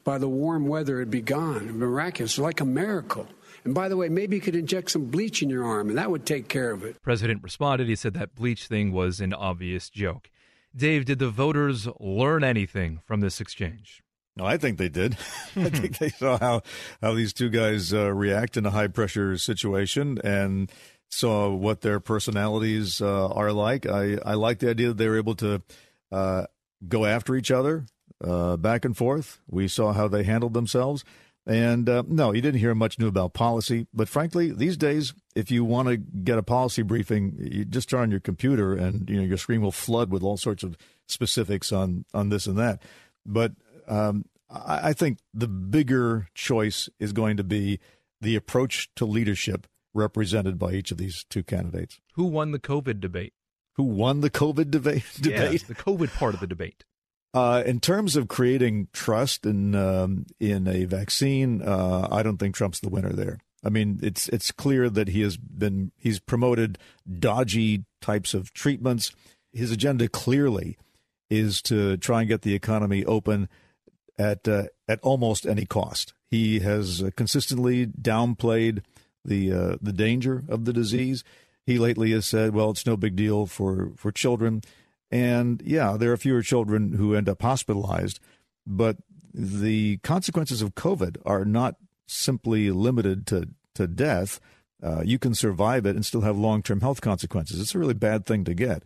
By 0.08 0.20
the 0.20 0.30
warm 0.30 0.68
weather, 0.68 1.02
it'd 1.02 1.12
be 1.12 1.20
gone. 1.20 1.78
Miraculous, 1.78 2.38
like 2.38 2.62
a 2.62 2.66
miracle. 2.66 3.28
And 3.66 3.74
by 3.74 3.90
the 3.90 3.98
way, 3.98 4.08
maybe 4.08 4.38
you 4.38 4.42
could 4.42 4.56
inject 4.56 4.92
some 4.92 5.08
bleach 5.08 5.44
in 5.44 5.50
your 5.50 5.66
arm, 5.66 5.90
and 5.90 5.98
that 5.98 6.10
would 6.10 6.26
take 6.26 6.48
care 6.48 6.72
of 6.72 6.86
it. 6.86 7.02
President 7.02 7.44
responded. 7.44 7.90
He 7.90 7.96
said 7.98 8.14
that 8.14 8.34
bleach 8.34 8.68
thing 8.68 8.94
was 8.94 9.20
an 9.20 9.34
obvious 9.34 9.90
joke. 9.90 10.30
Dave, 10.74 11.04
did 11.04 11.20
the 11.20 11.30
voters 11.30 11.90
learn 12.00 12.46
anything 12.46 13.02
from 13.06 13.20
this 13.20 13.42
exchange? 13.42 14.02
No, 14.38 14.46
I 14.46 14.56
think 14.56 14.78
they 14.78 14.88
did. 14.88 15.18
I 15.58 15.70
think 15.70 15.98
they 15.98 16.08
saw 16.08 16.38
how 16.38 16.62
how 17.02 17.14
these 17.14 17.34
two 17.34 17.50
guys 17.50 17.94
uh, 17.94 18.14
react 18.14 18.56
in 18.56 18.66
a 18.66 18.72
high 18.72 18.88
pressure 18.88 19.38
situation 19.38 20.20
and 20.24 20.72
saw 21.10 21.50
what 21.50 21.82
their 21.82 22.00
personalities 22.00 23.02
uh, 23.02 23.28
are 23.28 23.52
like. 23.52 23.86
I 23.86 24.20
I 24.26 24.36
like 24.36 24.60
the 24.60 24.70
idea 24.70 24.88
that 24.88 24.98
they 25.00 25.10
were 25.10 25.18
able 25.18 25.36
to 25.36 25.62
uh, 26.14 26.46
go 26.88 27.04
after 27.04 27.36
each 27.36 27.52
other 27.52 27.88
uh, 28.24 28.57
back 28.57 28.86
and 28.86 28.95
forth. 28.95 29.39
We 29.47 29.67
saw 29.67 29.93
how 29.93 30.07
they 30.07 30.24
handled 30.24 30.53
themselves. 30.53 31.03
And 31.45 31.88
uh, 31.88 32.03
no, 32.05 32.33
you 32.33 32.41
didn't 32.41 32.59
hear 32.59 32.75
much 32.75 33.00
new 33.00 33.07
about 33.07 33.33
policy. 33.33 33.88
But 33.93 34.09
frankly, 34.09 34.51
these 34.51 34.75
days, 34.75 35.13
if 35.33 35.50
you 35.50 35.63
want 35.63 35.88
to 35.88 35.95
get 35.95 36.38
a 36.38 36.43
policy 36.43 36.81
briefing, 36.81 37.38
you 37.39 37.63
just 37.63 37.89
turn 37.89 38.01
on 38.01 38.12
your 38.12 38.19
computer, 38.19 38.74
and 38.74 39.09
you 39.09 39.15
know 39.15 39.24
your 39.24 39.38
screen 39.38 39.62
will 39.62 39.71
flood 39.71 40.12
with 40.12 40.24
all 40.24 40.36
sorts 40.36 40.63
of 40.63 40.77
specifics 41.07 41.71
on 41.71 42.03
on 42.13 42.27
this 42.27 42.47
and 42.47 42.57
that. 42.57 42.81
But 43.25 43.53
um, 43.88 44.25
I, 44.50 44.89
I 44.89 44.93
think 44.93 45.19
the 45.33 45.47
bigger 45.47 46.27
choice 46.36 46.89
is 47.00 47.13
going 47.13 47.38
to 47.38 47.45
be 47.45 47.79
the 48.19 48.36
approach 48.36 48.89
to 48.95 49.05
leadership 49.05 49.67
represented 49.93 50.59
by 50.59 50.74
each 50.74 50.91
of 50.91 50.97
these 50.97 51.25
two 51.29 51.43
candidates. 51.43 52.00
Who 52.15 52.25
won 52.25 52.51
the 52.51 52.59
COVID 52.59 53.00
debate? 53.00 53.33
Who 53.75 53.83
won 53.83 54.19
the 54.19 54.29
COVID 54.29 54.69
debate? 54.69 55.03
debate? 55.21 55.65
the 55.67 55.75
COVID 55.75 56.13
part 56.17 56.33
of 56.33 56.41
the 56.41 56.47
debate. 56.47 56.83
Uh, 57.34 57.62
in 57.65 57.79
terms 57.79 58.15
of 58.15 58.27
creating 58.27 58.88
trust 58.93 59.46
in 59.46 59.75
um, 59.75 60.25
in 60.39 60.67
a 60.67 60.86
vaccine, 60.86 61.62
uh, 61.62 62.07
I 62.10 62.24
don't 62.24 62.38
think 62.38 62.55
Trump's 62.55 62.79
the 62.79 62.89
winner 62.89 63.12
there. 63.12 63.39
I 63.63 63.69
mean, 63.69 64.00
it's 64.01 64.27
it's 64.29 64.51
clear 64.51 64.89
that 64.89 65.10
he 65.10 65.22
has 65.22 65.38
been 65.38 65.91
he's 65.98 66.19
promoted 66.19 66.77
dodgy 67.19 67.84
types 68.01 68.34
of 68.34 68.53
treatments. 68.53 69.12
His 69.51 69.72
agenda 69.72 70.07
clearly 70.07 70.77
is 71.29 71.62
to 71.63 71.98
try 71.98 72.22
and 72.22 72.29
get 72.29 72.43
the 72.43 72.55
economy 72.55 73.03
open 73.05 73.50
at 74.17 74.48
uh, 74.48 74.65
at 74.88 75.00
almost 75.01 75.46
any 75.46 75.65
cost. 75.65 76.13
He 76.29 76.60
has 76.60 77.01
uh, 77.01 77.10
consistently 77.15 77.88
downplayed 77.88 78.84
the 79.25 79.51
uh, 79.51 79.77
the 79.81 79.93
danger 79.93 80.43
of 80.48 80.65
the 80.65 80.74
disease. 80.74 81.24
He 81.65 81.77
lately 81.77 82.12
has 82.12 82.25
said, 82.25 82.53
"Well, 82.53 82.72
it's 82.72 82.86
no 82.86 82.98
big 82.98 83.15
deal 83.15 83.46
for 83.46 83.91
for 83.96 84.12
children," 84.12 84.62
and 85.12 85.62
yeah, 85.66 85.96
there 85.98 86.12
are 86.12 86.18
fewer 86.18 86.42
children 86.42 86.94
who 86.94 87.16
end 87.16 87.30
up 87.30 87.42
hospitalized, 87.42 88.20
but 88.66 88.98
the 89.34 89.98
consequences 89.98 90.62
of 90.62 90.76
COVID 90.76 91.18
are 91.26 91.46
not 91.46 91.76
simply 92.08 92.72
limited 92.72 93.28
to 93.28 93.50
to 93.76 93.88
death. 93.88 94.40
Uh, 94.82 95.02
you 95.04 95.18
can 95.18 95.34
survive 95.34 95.86
it 95.86 95.96
and 95.96 96.06
still 96.06 96.22
have 96.22 96.38
long 96.38 96.62
term 96.62 96.82
health 96.82 97.02
consequences. 97.02 97.60
It's 97.60 97.76
a 97.76 97.80
really 97.80 97.94
bad 97.94 98.26
thing 98.26 98.44
to 98.46 98.54
get. 98.54 98.84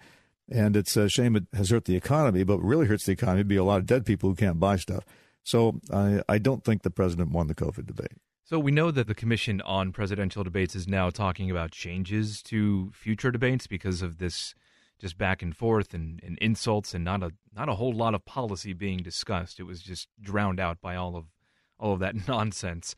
And 0.49 0.75
it's 0.75 0.97
a 0.97 1.07
shame 1.07 1.35
it 1.35 1.45
has 1.53 1.69
hurt 1.69 1.85
the 1.85 1.95
economy, 1.95 2.43
but 2.43 2.59
really 2.59 2.85
hurts 2.85 3.05
the 3.05 3.13
economy 3.13 3.39
would 3.39 3.47
be 3.47 3.55
a 3.55 3.63
lot 3.63 3.79
of 3.79 3.85
dead 3.85 4.05
people 4.05 4.29
who 4.29 4.35
can't 4.35 4.59
buy 4.59 4.75
stuff. 4.75 5.05
So 5.43 5.79
I, 5.91 6.21
I 6.27 6.37
don't 6.37 6.63
think 6.63 6.83
the 6.83 6.89
president 6.89 7.31
won 7.31 7.47
the 7.47 7.55
COVID 7.55 7.85
debate. 7.87 8.17
So 8.43 8.59
we 8.59 8.71
know 8.71 8.91
that 8.91 9.07
the 9.07 9.15
Commission 9.15 9.61
on 9.61 9.93
Presidential 9.93 10.43
Debates 10.43 10.75
is 10.75 10.87
now 10.87 11.09
talking 11.09 11.49
about 11.49 11.71
changes 11.71 12.41
to 12.43 12.91
future 12.93 13.31
debates 13.31 13.65
because 13.65 14.01
of 14.01 14.17
this 14.17 14.55
just 15.01 15.17
back 15.17 15.41
and 15.41 15.57
forth 15.57 15.93
and, 15.93 16.21
and 16.23 16.37
insults 16.37 16.93
and 16.93 17.03
not 17.03 17.23
a 17.23 17.31
not 17.53 17.67
a 17.67 17.75
whole 17.75 17.91
lot 17.91 18.13
of 18.13 18.23
policy 18.23 18.71
being 18.71 18.99
discussed. 18.99 19.59
It 19.59 19.63
was 19.63 19.81
just 19.81 20.07
drowned 20.21 20.59
out 20.59 20.79
by 20.79 20.95
all 20.95 21.15
of 21.15 21.25
all 21.79 21.93
of 21.93 21.99
that 21.99 22.15
nonsense. 22.27 22.95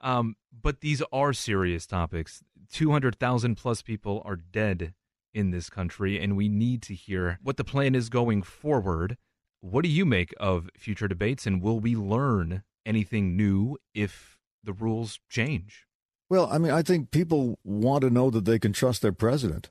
Um, 0.00 0.36
but 0.52 0.80
these 0.80 1.02
are 1.10 1.32
serious 1.32 1.86
topics. 1.86 2.44
Two 2.70 2.92
hundred 2.92 3.18
thousand 3.18 3.56
plus 3.56 3.80
people 3.80 4.22
are 4.26 4.36
dead 4.36 4.92
in 5.32 5.50
this 5.50 5.70
country, 5.70 6.20
and 6.20 6.36
we 6.36 6.48
need 6.48 6.82
to 6.82 6.94
hear 6.94 7.38
what 7.42 7.56
the 7.56 7.64
plan 7.64 7.94
is 7.94 8.10
going 8.10 8.42
forward. 8.42 9.16
What 9.60 9.82
do 9.82 9.90
you 9.90 10.04
make 10.04 10.34
of 10.38 10.68
future 10.76 11.08
debates, 11.08 11.46
and 11.46 11.62
will 11.62 11.80
we 11.80 11.96
learn 11.96 12.62
anything 12.84 13.36
new 13.36 13.78
if 13.94 14.36
the 14.62 14.72
rules 14.72 15.18
change? 15.28 15.86
Well, 16.28 16.48
I 16.52 16.58
mean, 16.58 16.72
I 16.72 16.82
think 16.82 17.10
people 17.10 17.58
want 17.64 18.02
to 18.02 18.10
know 18.10 18.30
that 18.30 18.44
they 18.44 18.58
can 18.58 18.74
trust 18.74 19.00
their 19.00 19.12
president. 19.12 19.70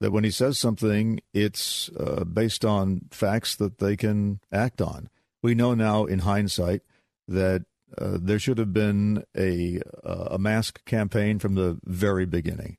That 0.00 0.12
when 0.12 0.24
he 0.24 0.30
says 0.30 0.58
something, 0.58 1.20
it's 1.34 1.90
uh, 1.90 2.24
based 2.24 2.64
on 2.64 3.02
facts 3.10 3.54
that 3.56 3.78
they 3.78 3.96
can 3.96 4.40
act 4.50 4.80
on. 4.80 5.10
We 5.42 5.54
know 5.54 5.74
now, 5.74 6.06
in 6.06 6.20
hindsight, 6.20 6.82
that 7.28 7.66
uh, 7.98 8.18
there 8.20 8.38
should 8.38 8.58
have 8.58 8.72
been 8.72 9.24
a 9.36 9.80
a 10.04 10.38
mask 10.38 10.84
campaign 10.84 11.38
from 11.38 11.54
the 11.54 11.78
very 11.84 12.24
beginning. 12.24 12.78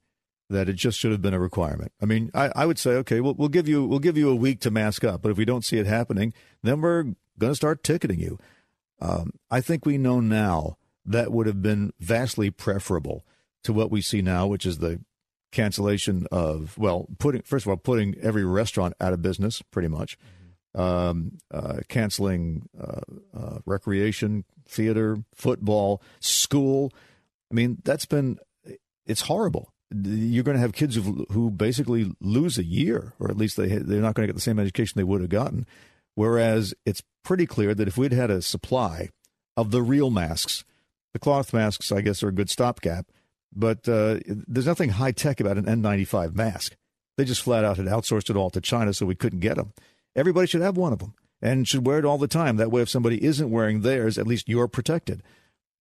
That 0.50 0.68
it 0.68 0.74
just 0.74 1.00
should 1.00 1.12
have 1.12 1.22
been 1.22 1.34
a 1.34 1.40
requirement. 1.40 1.94
I 2.02 2.06
mean, 2.06 2.30
I, 2.34 2.52
I 2.56 2.66
would 2.66 2.78
say, 2.78 2.92
okay, 2.92 3.22
we'll, 3.22 3.36
we'll 3.36 3.50
give 3.50 3.68
you 3.68 3.86
we'll 3.86 4.00
give 4.00 4.18
you 4.18 4.30
a 4.30 4.36
week 4.36 4.60
to 4.62 4.72
mask 4.72 5.04
up, 5.04 5.22
but 5.22 5.32
if 5.32 5.38
we 5.38 5.46
don't 5.46 5.64
see 5.64 5.78
it 5.78 5.86
happening, 5.88 6.34
then 6.64 6.82
we're 6.82 7.04
going 7.38 7.52
to 7.52 7.56
start 7.56 7.84
ticketing 7.84 8.20
you. 8.20 8.38
Um, 9.00 9.34
I 9.50 9.62
think 9.62 9.86
we 9.86 9.98
know 9.98 10.20
now 10.20 10.78
that 11.06 11.32
would 11.32 11.48
have 11.48 11.62
been 11.62 11.94
vastly 12.00 12.52
preferable 12.52 13.26
to 13.64 13.74
what 13.74 13.92
we 13.92 14.02
see 14.02 14.22
now, 14.22 14.48
which 14.48 14.66
is 14.66 14.80
the 14.80 15.02
cancellation 15.52 16.28
of 16.32 16.78
well, 16.78 17.08
putting 17.20 17.42
first 17.44 17.66
of 17.66 17.70
all 17.70 17.78
putting 17.78 18.16
every 18.22 18.46
restaurant 18.46 18.94
out 19.00 19.14
of 19.14 19.22
business, 19.22 19.62
pretty 19.72 19.88
much, 19.88 20.18
um, 20.76 21.38
uh, 21.52 21.80
canceling 21.88 22.70
uh, 22.80 23.02
uh, 23.38 23.60
recreation, 23.66 24.46
theater, 24.68 25.18
football, 25.36 26.02
school. 26.20 26.92
I 27.52 27.56
mean, 27.56 27.80
that's 27.84 28.06
been 28.06 28.40
it's 29.06 29.22
horrible. 29.22 29.74
You're 29.94 30.46
going 30.46 30.56
to 30.56 30.62
have 30.62 30.72
kids 30.72 30.96
who, 30.96 31.26
who 31.32 31.52
basically 31.52 32.14
lose 32.22 32.58
a 32.58 32.64
year, 32.64 33.14
or 33.20 33.30
at 33.30 33.38
least 33.38 33.58
they 33.58 33.68
they're 33.68 34.02
not 34.02 34.16
going 34.16 34.26
to 34.26 34.32
get 34.32 34.36
the 34.36 34.42
same 34.42 34.60
education 34.60 34.94
they 34.96 35.04
would 35.04 35.22
have 35.22 35.30
gotten. 35.30 35.66
Whereas 36.16 36.74
it's 36.86 37.04
pretty 37.24 37.46
clear 37.46 37.74
that 37.74 37.88
if 37.88 37.98
we'd 37.98 38.14
had 38.14 38.32
a 38.32 38.42
supply 38.42 39.10
of 39.58 39.72
the 39.72 39.82
real 39.82 40.10
masks, 40.10 40.64
the 41.14 41.20
cloth 41.20 41.54
masks, 41.54 41.92
I 41.92 42.02
guess, 42.02 42.24
are 42.24 42.30
a 42.30 42.34
good 42.34 42.50
stopgap. 42.50 43.08
But 43.54 43.88
uh, 43.88 44.20
there's 44.26 44.68
nothing 44.68 44.92
high 44.92 45.12
tech 45.12 45.40
about 45.40 45.58
an 45.58 45.66
N95 45.66 46.36
mask. 46.36 46.76
They 47.18 47.26
just 47.26 47.42
flat 47.42 47.66
out 47.66 47.78
had 47.78 47.88
outsourced 47.88 48.30
it 48.30 48.36
all 48.36 48.50
to 48.52 48.62
China, 48.62 48.94
so 48.94 49.06
we 49.06 49.16
couldn't 49.16 49.40
get 49.40 49.58
them. 49.58 49.74
Everybody 50.16 50.48
should 50.48 50.62
have 50.62 50.78
one 50.78 50.94
of 50.94 51.00
them 51.00 51.14
and 51.42 51.68
should 51.68 51.86
wear 51.86 52.00
it 52.00 52.06
all 52.06 52.18
the 52.18 52.28
time. 52.28 52.58
That 52.58 52.72
way, 52.72 52.82
if 52.82 52.90
somebody 52.90 53.24
isn't 53.24 53.52
wearing 53.52 53.82
theirs, 53.82 54.18
at 54.18 54.28
least 54.28 54.48
you're 54.48 54.68
protected. 54.68 55.24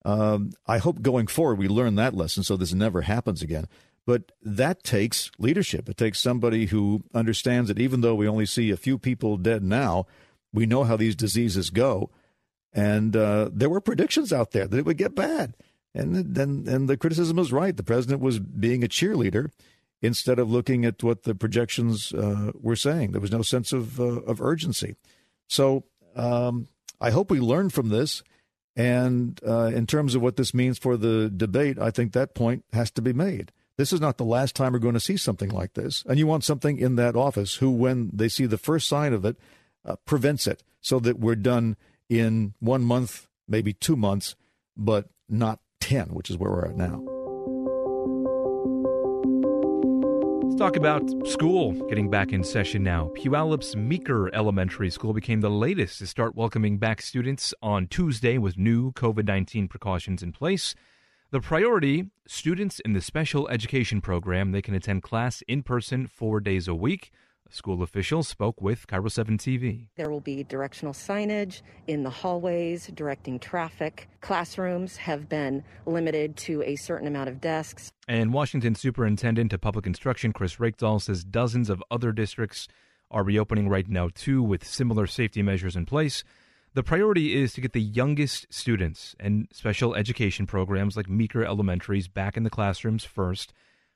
Um, 0.03 0.51
I 0.65 0.79
hope 0.79 1.01
going 1.01 1.27
forward 1.27 1.59
we 1.59 1.67
learn 1.67 1.95
that 1.95 2.15
lesson 2.15 2.43
so 2.43 2.57
this 2.57 2.73
never 2.73 3.01
happens 3.01 3.41
again. 3.41 3.67
But 4.05 4.31
that 4.41 4.83
takes 4.83 5.29
leadership. 5.37 5.87
It 5.87 5.97
takes 5.97 6.19
somebody 6.19 6.65
who 6.65 7.03
understands 7.13 7.67
that 7.67 7.79
even 7.79 8.01
though 8.01 8.15
we 8.15 8.27
only 8.27 8.47
see 8.47 8.71
a 8.71 8.77
few 8.77 8.97
people 8.97 9.37
dead 9.37 9.63
now, 9.63 10.07
we 10.51 10.65
know 10.65 10.83
how 10.83 10.97
these 10.97 11.15
diseases 11.15 11.69
go. 11.69 12.09
And 12.73 13.15
uh, 13.15 13.49
there 13.53 13.69
were 13.69 13.81
predictions 13.81 14.33
out 14.33 14.51
there 14.51 14.67
that 14.67 14.77
it 14.77 14.85
would 14.85 14.97
get 14.97 15.13
bad. 15.13 15.55
And 15.93 16.35
then 16.35 16.65
and 16.67 16.87
the 16.87 16.97
criticism 16.97 17.37
was 17.37 17.51
right. 17.51 17.75
The 17.75 17.83
president 17.83 18.21
was 18.21 18.39
being 18.39 18.83
a 18.83 18.87
cheerleader 18.87 19.51
instead 20.01 20.39
of 20.39 20.49
looking 20.49 20.85
at 20.85 21.03
what 21.03 21.23
the 21.23 21.35
projections 21.35 22.13
uh, 22.13 22.51
were 22.59 22.75
saying. 22.75 23.11
There 23.11 23.21
was 23.21 23.31
no 23.31 23.41
sense 23.41 23.73
of 23.73 23.99
uh, 23.99 24.21
of 24.21 24.41
urgency. 24.41 24.95
So 25.47 25.83
um, 26.15 26.67
I 26.99 27.11
hope 27.11 27.29
we 27.29 27.39
learn 27.39 27.69
from 27.69 27.89
this. 27.89 28.23
And 28.75 29.39
uh, 29.45 29.65
in 29.65 29.85
terms 29.85 30.15
of 30.15 30.21
what 30.21 30.37
this 30.37 30.53
means 30.53 30.77
for 30.77 30.95
the 30.95 31.29
debate, 31.29 31.77
I 31.77 31.91
think 31.91 32.13
that 32.13 32.33
point 32.33 32.63
has 32.71 32.89
to 32.91 33.01
be 33.01 33.11
made. 33.11 33.51
This 33.75 33.91
is 33.91 33.99
not 33.99 34.17
the 34.17 34.23
last 34.23 34.55
time 34.55 34.73
we're 34.73 34.79
going 34.79 34.93
to 34.93 34.99
see 34.99 35.17
something 35.17 35.49
like 35.49 35.73
this. 35.73 36.03
And 36.07 36.17
you 36.17 36.27
want 36.27 36.43
something 36.43 36.77
in 36.77 36.95
that 36.95 37.15
office 37.15 37.55
who, 37.55 37.69
when 37.71 38.11
they 38.13 38.29
see 38.29 38.45
the 38.45 38.57
first 38.57 38.87
sign 38.87 39.11
of 39.11 39.25
it, 39.25 39.37
uh, 39.83 39.95
prevents 40.05 40.47
it 40.47 40.63
so 40.79 40.99
that 40.99 41.19
we're 41.19 41.35
done 41.35 41.75
in 42.07 42.53
one 42.59 42.83
month, 42.83 43.27
maybe 43.47 43.73
two 43.73 43.95
months, 43.95 44.35
but 44.77 45.09
not 45.27 45.59
10, 45.81 46.07
which 46.09 46.29
is 46.29 46.37
where 46.37 46.51
we're 46.51 46.65
at 46.65 46.77
now. 46.77 47.01
Let's 50.43 50.59
talk 50.59 50.75
about 50.75 51.03
school 51.27 51.73
getting 51.87 52.09
back 52.09 52.33
in 52.33 52.43
session 52.43 52.83
now. 52.83 53.11
Puyallups 53.17 53.75
Meeker 53.75 54.33
Elementary 54.33 54.89
School 54.89 55.13
became 55.13 55.41
the 55.41 55.49
latest 55.49 55.99
to 55.99 56.07
start 56.07 56.35
welcoming 56.35 56.77
back 56.77 57.01
students 57.01 57.53
on 57.61 57.87
Tuesday 57.87 58.37
with 58.37 58.57
new 58.57 58.91
COVID 58.93 59.25
19 59.25 59.67
precautions 59.67 60.21
in 60.21 60.31
place. 60.31 60.75
The 61.31 61.39
priority 61.39 62.07
students 62.27 62.81
in 62.81 62.91
the 62.91 63.01
special 63.01 63.47
education 63.47 64.01
program, 64.01 64.51
they 64.51 64.61
can 64.61 64.73
attend 64.73 65.03
class 65.03 65.41
in 65.47 65.63
person 65.63 66.05
four 66.05 66.41
days 66.41 66.67
a 66.67 66.75
week. 66.75 67.11
School 67.51 67.83
officials 67.83 68.27
spoke 68.27 68.61
with 68.61 68.87
KIRO 68.87 69.11
7 69.11 69.37
TV. 69.37 69.87
There 69.95 70.09
will 70.09 70.21
be 70.21 70.43
directional 70.43 70.93
signage 70.93 71.61
in 71.87 72.03
the 72.03 72.09
hallways 72.09 72.87
directing 72.87 73.39
traffic. 73.39 74.07
Classrooms 74.21 74.97
have 74.97 75.27
been 75.27 75.63
limited 75.85 76.37
to 76.37 76.63
a 76.63 76.75
certain 76.75 77.07
amount 77.07 77.29
of 77.29 77.41
desks. 77.41 77.91
And 78.07 78.33
Washington 78.33 78.75
Superintendent 78.75 79.53
of 79.53 79.61
Public 79.61 79.85
Instruction 79.85 80.33
Chris 80.33 80.55
Reykdal 80.55 81.01
says 81.01 81.23
dozens 81.23 81.69
of 81.69 81.83
other 81.91 82.11
districts 82.11 82.67
are 83.09 83.23
reopening 83.23 83.67
right 83.69 83.87
now 83.87 84.09
too 84.13 84.41
with 84.41 84.65
similar 84.65 85.05
safety 85.05 85.41
measures 85.41 85.75
in 85.75 85.85
place. 85.85 86.23
The 86.73 86.83
priority 86.83 87.35
is 87.35 87.51
to 87.53 87.61
get 87.61 87.73
the 87.73 87.81
youngest 87.81 88.47
students 88.49 89.13
and 89.19 89.49
special 89.51 89.93
education 89.93 90.47
programs 90.47 90.95
like 90.95 91.09
Meeker 91.09 91.43
Elementaries 91.43 92.07
back 92.07 92.37
in 92.37 92.43
the 92.43 92.49
classrooms 92.49 93.03
first 93.03 93.51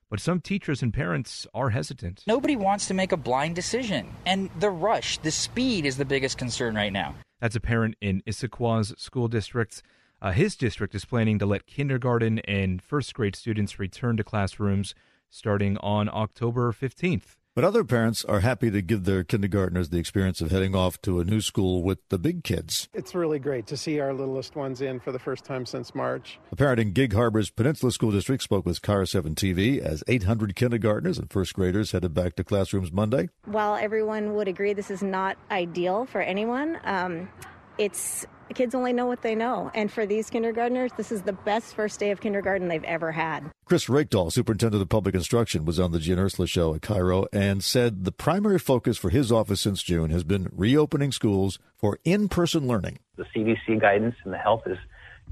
but 0.10 0.20
some 0.20 0.40
teachers 0.40 0.82
and 0.82 0.94
parents 0.94 1.48
are 1.54 1.70
hesitant. 1.70 2.24
Nobody 2.28 2.56
wants 2.56 2.88
to 2.88 2.94
make 2.94 3.12
a 3.12 3.18
blind 3.18 3.56
decision, 3.56 4.14
and 4.26 4.50
the 4.60 4.70
rush, 4.70 5.18
the 5.20 5.32
speed 5.32 5.86
is 5.86 5.98
the 5.98 6.06
biggest 6.06 6.38
concern 6.38 6.76
right 6.76 6.94
now. 6.94 7.16
That's 7.40 7.56
a 7.56 7.62
parent 7.62 7.96
in 8.02 8.22
Issaquah's 8.28 8.94
school 8.98 9.28
district. 9.28 9.82
Uh, 10.22 10.32
his 10.32 10.56
district 10.56 10.96
is 10.96 11.06
planning 11.06 11.40
to 11.40 11.46
let 11.46 11.68
kindergarten 11.68 12.40
and 12.40 12.82
first 12.82 13.14
grade 13.14 13.36
students 13.36 13.80
return 13.80 14.18
to 14.18 14.24
classrooms 14.24 14.96
starting 15.30 15.78
on 15.78 16.10
October 16.10 16.72
15th. 16.72 17.36
But 17.56 17.64
other 17.64 17.86
parents 17.86 18.26
are 18.26 18.42
happy 18.42 18.70
to 18.70 18.82
give 18.82 19.06
their 19.06 19.24
kindergartners 19.24 19.88
the 19.88 19.98
experience 19.98 20.42
of 20.42 20.52
heading 20.52 20.76
off 20.76 21.02
to 21.04 21.22
a 21.22 21.24
new 21.24 21.40
school 21.40 21.84
with 21.84 22.00
the 22.10 22.20
big 22.20 22.44
kids. 22.44 22.90
It's 22.94 23.16
really 23.16 23.40
great 23.40 23.66
to 23.68 23.78
see 23.78 24.02
our 24.02 24.14
littlest 24.14 24.58
ones 24.58 24.82
in 24.82 25.00
for 25.00 25.14
the 25.14 25.20
first 25.20 25.46
time 25.46 25.66
since 25.66 25.96
March. 25.96 26.38
A 26.52 26.58
parent 26.58 26.82
in 26.82 26.92
Gig 26.92 27.14
Harbor's 27.14 27.50
Peninsula 27.50 27.94
School 27.94 28.12
District 28.12 28.44
spoke 28.44 28.66
with 28.66 28.82
KIRO 28.82 29.08
7 29.08 29.36
TV 29.36 29.80
as 29.80 30.04
800 30.06 30.54
kindergartners 30.54 31.18
and 31.18 31.32
first 31.32 31.54
graders 31.54 31.94
headed 31.94 32.14
back 32.14 32.36
to 32.36 32.44
classrooms 32.44 32.92
Monday. 32.92 33.30
While 33.46 33.76
everyone 33.76 34.34
would 34.34 34.50
agree 34.50 34.74
this 34.74 34.92
is 34.92 35.02
not 35.02 35.38
ideal 35.50 36.06
for 36.08 36.20
anyone, 36.20 36.78
um, 36.84 37.30
it's 37.78 38.26
kids 38.56 38.74
only 38.74 38.94
know 38.94 39.06
what 39.06 39.22
they 39.22 39.36
know. 39.36 39.70
And 39.76 39.92
for 39.92 40.06
these 40.06 40.30
kindergartners, 40.30 40.92
this 40.98 41.12
is 41.12 41.22
the 41.22 41.34
best 41.34 41.76
first 41.76 42.00
day 42.00 42.12
of 42.12 42.22
kindergarten 42.22 42.68
they've 42.68 42.84
ever 42.84 43.12
had. 43.12 43.52
Chris 43.66 43.86
Reykdal, 43.86 44.32
Superintendent 44.32 44.82
of 44.82 44.90
Public 44.90 45.14
Instruction, 45.14 45.66
was 45.66 45.80
on 45.80 45.92
the 45.92 46.00
Gee 46.00 46.14
and 46.14 46.22
Ursula 46.22 46.48
show 46.48 46.74
at 46.74 46.82
KIRO 46.82 47.28
and 47.32 47.64
said 47.64 48.06
the 48.06 48.12
primary 48.12 48.60
focus 48.60 48.98
for 48.98 49.10
his 49.10 49.32
office 49.32 49.62
since 49.62 49.84
June 49.84 50.10
has 50.10 50.24
been 50.24 50.50
reopening 50.52 51.12
schools 51.12 51.60
for 51.76 52.00
in 52.04 52.30
person 52.30 52.68
learning. 52.68 53.00
The 53.18 53.26
CDC 53.36 53.80
guidance 53.80 54.16
and 54.24 54.34
the 54.34 54.38
health 54.38 54.64
is 54.66 54.78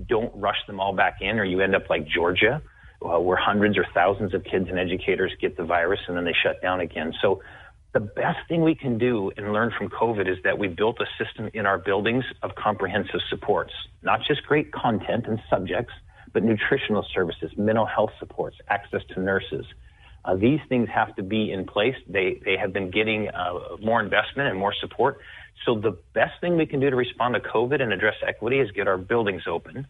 don't 0.08 0.36
rush 0.36 0.58
them 0.68 0.80
all 0.80 0.94
back 0.94 1.18
in, 1.22 1.39
or 1.39 1.46
you 1.46 1.62
end 1.62 1.75
up 1.75 1.89
like 1.89 2.08
Georgia. 2.08 2.62
Uh, 3.03 3.20
where 3.20 3.36
hundreds 3.36 3.77
or 3.77 3.86
thousands 3.94 4.34
of 4.34 4.46
kids 4.46 4.70
and 4.70 4.80
educators 4.80 5.34
get 5.42 5.58
the 5.58 5.63
virus 5.65 6.00
and 6.08 6.15
then 6.15 6.24
they 6.24 6.34
shut 6.42 6.62
down 6.62 6.80
again. 6.80 7.13
So 7.22 7.42
the 7.94 8.00
best 8.00 8.40
thing 8.48 8.64
we 8.64 8.74
can 8.76 8.98
do 8.98 9.32
and 9.38 9.54
learn 9.54 9.72
from 9.78 9.88
COVID 9.88 10.28
is 10.28 10.38
that 10.44 10.58
we 10.58 10.68
built 10.68 10.98
a 11.00 11.06
system 11.24 11.50
in 11.54 11.68
our 11.68 11.78
buildings 11.78 12.26
of 12.42 12.56
comprehensive 12.56 13.22
supports, 13.30 13.72
not 14.02 14.22
just 14.28 14.44
great 14.44 14.72
content 14.72 15.28
and 15.28 15.40
subjects, 15.50 15.94
but 16.34 16.44
nutritional 16.44 17.06
services, 17.14 17.52
mental 17.56 17.86
health 17.86 18.10
supports, 18.18 18.58
access 18.68 19.02
to 19.14 19.22
nurses. 19.22 19.66
Uh, 20.26 20.36
these 20.36 20.60
things 20.70 20.90
have 20.90 21.16
to 21.18 21.24
be 21.24 21.52
in 21.52 21.66
place. 21.66 21.96
They, 22.08 22.42
they 22.44 22.58
have 22.58 22.74
been 22.74 22.90
getting 22.90 23.30
uh, 23.30 23.78
more 23.80 24.02
investment 24.02 24.50
and 24.50 24.58
more 24.58 24.74
support. 24.74 25.20
So 25.64 25.76
the 25.76 25.96
best 26.14 26.42
thing 26.42 26.58
we 26.58 26.66
can 26.66 26.80
do 26.80 26.90
to 26.90 26.96
respond 26.96 27.36
to 27.36 27.42
COVID 27.42 27.80
and 27.80 27.94
address 27.94 28.16
equity 28.28 28.60
is 28.60 28.72
get 28.72 28.88
our 28.88 28.98
buildings 28.98 29.44
open. 29.48 29.86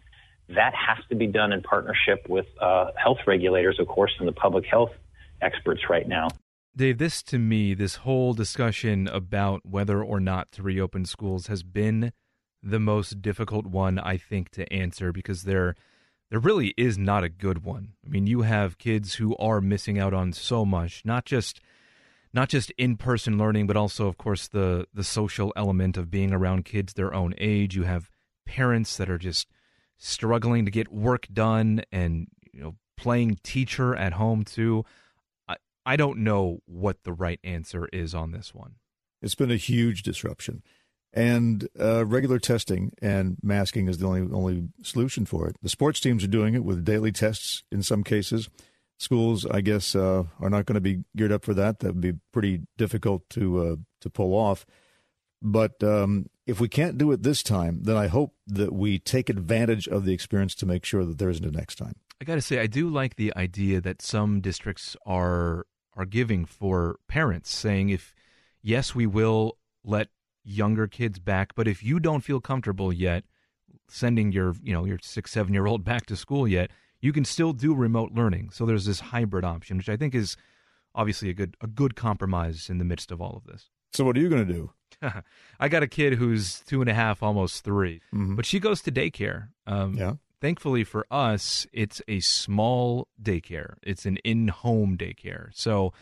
That 0.49 0.73
has 0.75 0.97
to 1.07 1.15
be 1.15 1.27
done 1.27 1.53
in 1.53 1.61
partnership 1.61 2.27
with 2.27 2.47
uh, 2.59 2.91
health 3.01 3.19
regulators, 3.25 3.79
of 3.79 3.87
course, 3.87 4.11
and 4.19 4.27
the 4.27 4.33
public 4.33 4.65
health 4.65 4.91
experts 5.41 5.83
right 5.89 6.07
now. 6.07 6.27
Dave, 6.75 6.97
this 6.97 7.21
to 7.23 7.37
me, 7.37 7.73
this 7.75 7.97
whole 7.97 8.33
discussion 8.33 9.07
about 9.07 9.61
whether 9.63 10.03
or 10.03 10.19
not 10.19 10.51
to 10.53 10.63
reopen 10.63 11.05
schools 11.05 11.47
has 11.47 11.61
been 11.61 12.11
the 12.63 12.79
most 12.79 13.21
difficult 13.21 13.67
one, 13.67 13.99
I 13.99 14.17
think, 14.17 14.49
to 14.51 14.71
answer 14.73 15.11
because 15.11 15.43
there, 15.43 15.75
there 16.31 16.39
really 16.39 16.73
is 16.75 16.97
not 16.97 17.23
a 17.23 17.29
good 17.29 17.63
one. 17.63 17.93
I 18.03 18.09
mean, 18.09 18.25
you 18.25 18.41
have 18.41 18.79
kids 18.79 19.15
who 19.15 19.35
are 19.37 19.61
missing 19.61 19.99
out 19.99 20.15
on 20.15 20.33
so 20.33 20.65
much, 20.65 21.03
not 21.05 21.25
just 21.25 21.61
not 22.33 22.49
just 22.49 22.71
in-person 22.71 23.37
learning, 23.37 23.67
but 23.67 23.77
also, 23.77 24.07
of 24.07 24.17
course, 24.17 24.47
the 24.47 24.87
the 24.91 25.03
social 25.03 25.53
element 25.55 25.97
of 25.97 26.09
being 26.09 26.33
around 26.33 26.65
kids 26.65 26.93
their 26.93 27.13
own 27.13 27.35
age. 27.37 27.75
You 27.75 27.83
have 27.83 28.09
parents 28.45 28.97
that 28.97 29.09
are 29.09 29.19
just 29.19 29.47
struggling 29.99 30.65
to 30.65 30.71
get 30.71 30.91
work 30.91 31.27
done 31.31 31.83
and 31.91 32.27
you 32.51 32.61
know 32.61 32.75
playing 32.97 33.37
teacher 33.43 33.95
at 33.95 34.13
home 34.13 34.43
too. 34.43 34.83
I 35.85 35.95
don't 35.95 36.19
know 36.19 36.59
what 36.65 37.03
the 37.03 37.13
right 37.13 37.39
answer 37.43 37.87
is 37.91 38.15
on 38.15 38.31
this 38.31 38.53
one. 38.53 38.75
It's 39.21 39.35
been 39.35 39.51
a 39.51 39.57
huge 39.57 40.03
disruption, 40.03 40.63
and 41.13 41.67
uh, 41.79 42.05
regular 42.05 42.39
testing 42.39 42.91
and 43.01 43.37
masking 43.41 43.87
is 43.87 43.97
the 43.97 44.07
only 44.07 44.33
only 44.33 44.69
solution 44.81 45.25
for 45.25 45.47
it. 45.47 45.55
The 45.61 45.69
sports 45.69 45.99
teams 45.99 46.23
are 46.23 46.27
doing 46.27 46.55
it 46.55 46.63
with 46.63 46.85
daily 46.85 47.11
tests 47.11 47.63
in 47.71 47.83
some 47.83 48.03
cases. 48.03 48.49
Schools, 48.99 49.45
I 49.45 49.61
guess, 49.61 49.95
uh, 49.95 50.23
are 50.39 50.49
not 50.49 50.65
going 50.65 50.75
to 50.75 50.81
be 50.81 51.03
geared 51.15 51.31
up 51.31 51.43
for 51.43 51.53
that. 51.53 51.79
That 51.79 51.95
would 51.95 52.01
be 52.01 52.19
pretty 52.31 52.61
difficult 52.77 53.29
to 53.31 53.59
uh, 53.59 53.75
to 54.01 54.09
pull 54.09 54.33
off. 54.33 54.65
But 55.41 55.83
um, 55.83 56.27
if 56.47 56.61
we 56.61 56.69
can't 56.69 56.97
do 56.97 57.11
it 57.11 57.23
this 57.23 57.43
time, 57.43 57.83
then 57.83 57.97
I 57.97 58.07
hope 58.07 58.33
that 58.47 58.73
we 58.73 58.99
take 58.99 59.29
advantage 59.29 59.87
of 59.87 60.05
the 60.05 60.13
experience 60.13 60.55
to 60.55 60.65
make 60.65 60.85
sure 60.85 61.03
that 61.03 61.17
there 61.17 61.29
isn't 61.29 61.45
a 61.45 61.51
next 61.51 61.75
time. 61.75 61.95
I 62.21 62.25
got 62.25 62.35
to 62.35 62.41
say, 62.41 62.59
I 62.59 62.67
do 62.67 62.87
like 62.89 63.17
the 63.17 63.33
idea 63.35 63.81
that 63.81 64.01
some 64.01 64.39
districts 64.39 64.95
are 65.05 65.65
are 65.95 66.05
giving 66.05 66.45
for 66.45 66.97
parents, 67.07 67.53
saying 67.53 67.89
if 67.89 68.13
yes, 68.61 68.95
we 68.95 69.05
will 69.05 69.57
let 69.83 70.09
younger 70.43 70.87
kids 70.87 71.19
back, 71.19 71.55
but 71.55 71.67
if 71.67 71.83
you 71.83 71.99
don't 71.99 72.21
feel 72.21 72.41
comfortable 72.41 72.91
yet 72.91 73.23
sending 73.89 74.31
your 74.31 74.55
you 74.63 74.73
know 74.73 74.85
your 74.85 74.97
six 75.01 75.31
seven 75.31 75.53
year 75.53 75.65
old 75.65 75.83
back 75.91 76.05
to 76.07 76.15
school 76.15 76.47
yet, 76.47 76.71
you 77.01 77.13
can 77.13 77.25
still 77.25 77.53
do 77.53 77.73
remote 77.73 78.11
learning. 78.13 78.49
So 78.51 78.65
there's 78.65 78.85
this 78.85 78.99
hybrid 78.99 79.45
option, 79.45 79.77
which 79.77 79.89
I 79.89 79.97
think 79.97 80.15
is 80.15 80.35
obviously 80.95 81.29
a 81.29 81.33
good 81.33 81.55
a 81.61 81.67
good 81.67 81.95
compromise 81.95 82.69
in 82.69 82.77
the 82.77 82.85
midst 82.85 83.11
of 83.11 83.21
all 83.21 83.35
of 83.35 83.45
this. 83.45 83.69
So 83.93 84.03
what 84.03 84.17
are 84.17 84.19
you 84.19 84.29
going 84.29 84.47
to 84.47 84.53
do? 84.53 84.71
I 85.59 85.67
got 85.69 85.83
a 85.83 85.87
kid 85.87 86.13
who's 86.13 86.61
two 86.61 86.81
and 86.81 86.89
a 86.89 86.93
half, 86.93 87.21
almost 87.21 87.63
3 87.63 88.01
mm-hmm. 88.13 88.35
but 88.35 88.45
she 88.45 88.59
goes 88.59 88.81
to 88.83 88.91
daycare. 88.91 89.49
Um, 89.67 89.95
yeah. 89.95 90.13
Thankfully 90.43 90.83
for 90.83 91.05
us, 91.09 91.65
it's 91.71 92.01
a 92.05 92.19
small 92.19 93.07
daycare. 93.21 93.75
It's 93.81 94.05
an 94.05 94.17
in-home 94.25 94.97
daycare. 94.97 95.47
So, 95.53 95.93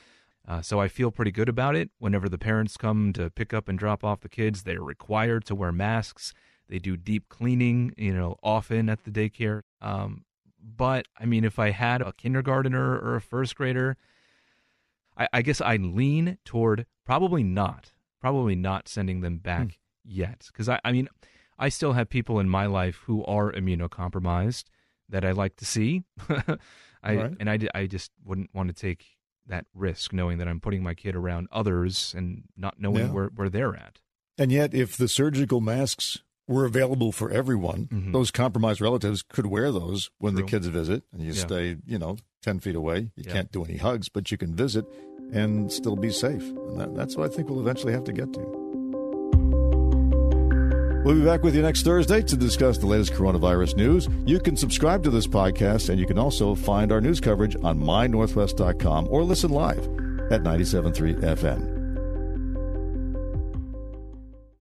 uh, 0.47 0.63
so 0.63 0.81
I 0.81 0.87
feel 0.87 1.11
pretty 1.11 1.29
good 1.29 1.47
about 1.47 1.75
it. 1.75 1.91
Whenever 1.99 2.27
the 2.27 2.39
parents 2.39 2.75
come 2.75 3.13
to 3.13 3.29
pick 3.29 3.53
up 3.53 3.69
and 3.69 3.77
drop 3.77 4.03
off 4.03 4.21
the 4.21 4.29
kids, 4.29 4.63
they're 4.63 4.81
required 4.81 5.45
to 5.45 5.53
wear 5.53 5.71
masks. 5.71 6.33
They 6.67 6.79
do 6.79 6.97
deep 6.97 7.29
cleaning, 7.29 7.93
you 7.97 8.15
know, 8.15 8.35
often 8.41 8.89
at 8.89 9.03
the 9.03 9.11
daycare. 9.11 9.61
Um, 9.79 10.25
but 10.59 11.07
I 11.19 11.25
mean, 11.25 11.43
if 11.43 11.59
I 11.59 11.69
had 11.69 12.01
a 12.01 12.11
kindergartner 12.11 12.97
or 12.97 13.17
a 13.17 13.21
first 13.21 13.55
grader, 13.55 13.95
I, 15.15 15.27
I 15.33 15.41
guess 15.43 15.61
I'd 15.61 15.83
lean 15.83 16.39
toward 16.45 16.87
probably 17.05 17.43
not, 17.43 17.91
probably 18.19 18.55
not 18.55 18.87
sending 18.87 19.21
them 19.21 19.37
back 19.37 19.61
hmm. 19.61 19.67
yet. 20.03 20.45
Because 20.47 20.67
I, 20.67 20.79
I 20.83 20.91
mean, 20.91 21.09
I 21.61 21.69
still 21.69 21.93
have 21.93 22.09
people 22.09 22.39
in 22.39 22.49
my 22.49 22.65
life 22.65 23.01
who 23.05 23.23
are 23.25 23.51
immunocompromised 23.51 24.63
that 25.09 25.23
I 25.23 25.31
like 25.31 25.57
to 25.57 25.65
see. 25.65 26.03
I 27.03 27.15
right. 27.15 27.33
and 27.39 27.49
I, 27.49 27.59
I 27.75 27.85
just 27.85 28.11
wouldn't 28.25 28.49
want 28.53 28.69
to 28.69 28.73
take 28.73 29.05
that 29.47 29.65
risk 29.73 30.11
knowing 30.11 30.39
that 30.39 30.47
I'm 30.47 30.59
putting 30.59 30.81
my 30.81 30.95
kid 30.95 31.15
around 31.15 31.47
others 31.51 32.13
and 32.17 32.43
not 32.57 32.79
knowing 32.79 33.05
yeah. 33.05 33.11
where, 33.11 33.27
where 33.27 33.49
they're 33.49 33.75
at. 33.75 33.99
And 34.37 34.51
yet 34.51 34.73
if 34.73 34.97
the 34.97 35.07
surgical 35.07 35.61
masks 35.61 36.19
were 36.47 36.65
available 36.65 37.11
for 37.11 37.29
everyone, 37.29 37.87
mm-hmm. 37.91 38.11
those 38.11 38.31
compromised 38.31 38.81
relatives 38.81 39.21
could 39.21 39.45
wear 39.45 39.71
those 39.71 40.09
when 40.17 40.33
True. 40.33 40.43
the 40.43 40.49
kids 40.49 40.67
visit 40.67 41.03
and 41.13 41.21
you 41.21 41.33
yeah. 41.33 41.41
stay, 41.41 41.77
you 41.85 41.99
know, 41.99 42.17
10 42.41 42.59
feet 42.59 42.75
away. 42.75 43.11
You 43.15 43.23
yeah. 43.27 43.33
can't 43.33 43.51
do 43.51 43.63
any 43.63 43.77
hugs, 43.77 44.09
but 44.09 44.31
you 44.31 44.37
can 44.37 44.55
visit 44.55 44.85
and 45.31 45.71
still 45.71 45.95
be 45.95 46.09
safe. 46.09 46.41
And 46.41 46.79
that, 46.79 46.95
that's 46.95 47.15
what 47.15 47.31
I 47.31 47.35
think 47.35 47.49
we'll 47.49 47.59
eventually 47.61 47.93
have 47.93 48.03
to 48.05 48.13
get 48.13 48.33
to. 48.33 48.70
We'll 51.03 51.15
be 51.15 51.25
back 51.25 51.41
with 51.41 51.55
you 51.55 51.63
next 51.63 51.81
Thursday 51.81 52.21
to 52.21 52.37
discuss 52.37 52.77
the 52.77 52.85
latest 52.85 53.13
coronavirus 53.13 53.75
news. 53.75 54.07
You 54.25 54.39
can 54.39 54.55
subscribe 54.55 55.03
to 55.03 55.09
this 55.09 55.25
podcast, 55.25 55.89
and 55.89 55.99
you 55.99 56.05
can 56.05 56.19
also 56.19 56.53
find 56.53 56.91
our 56.91 57.01
news 57.01 57.19
coverage 57.19 57.55
on 57.63 57.79
mynorthwest.com 57.79 59.07
or 59.09 59.23
listen 59.23 59.49
live 59.49 59.79
at 60.31 60.43
97.3 60.43 61.21
FM. 61.21 61.80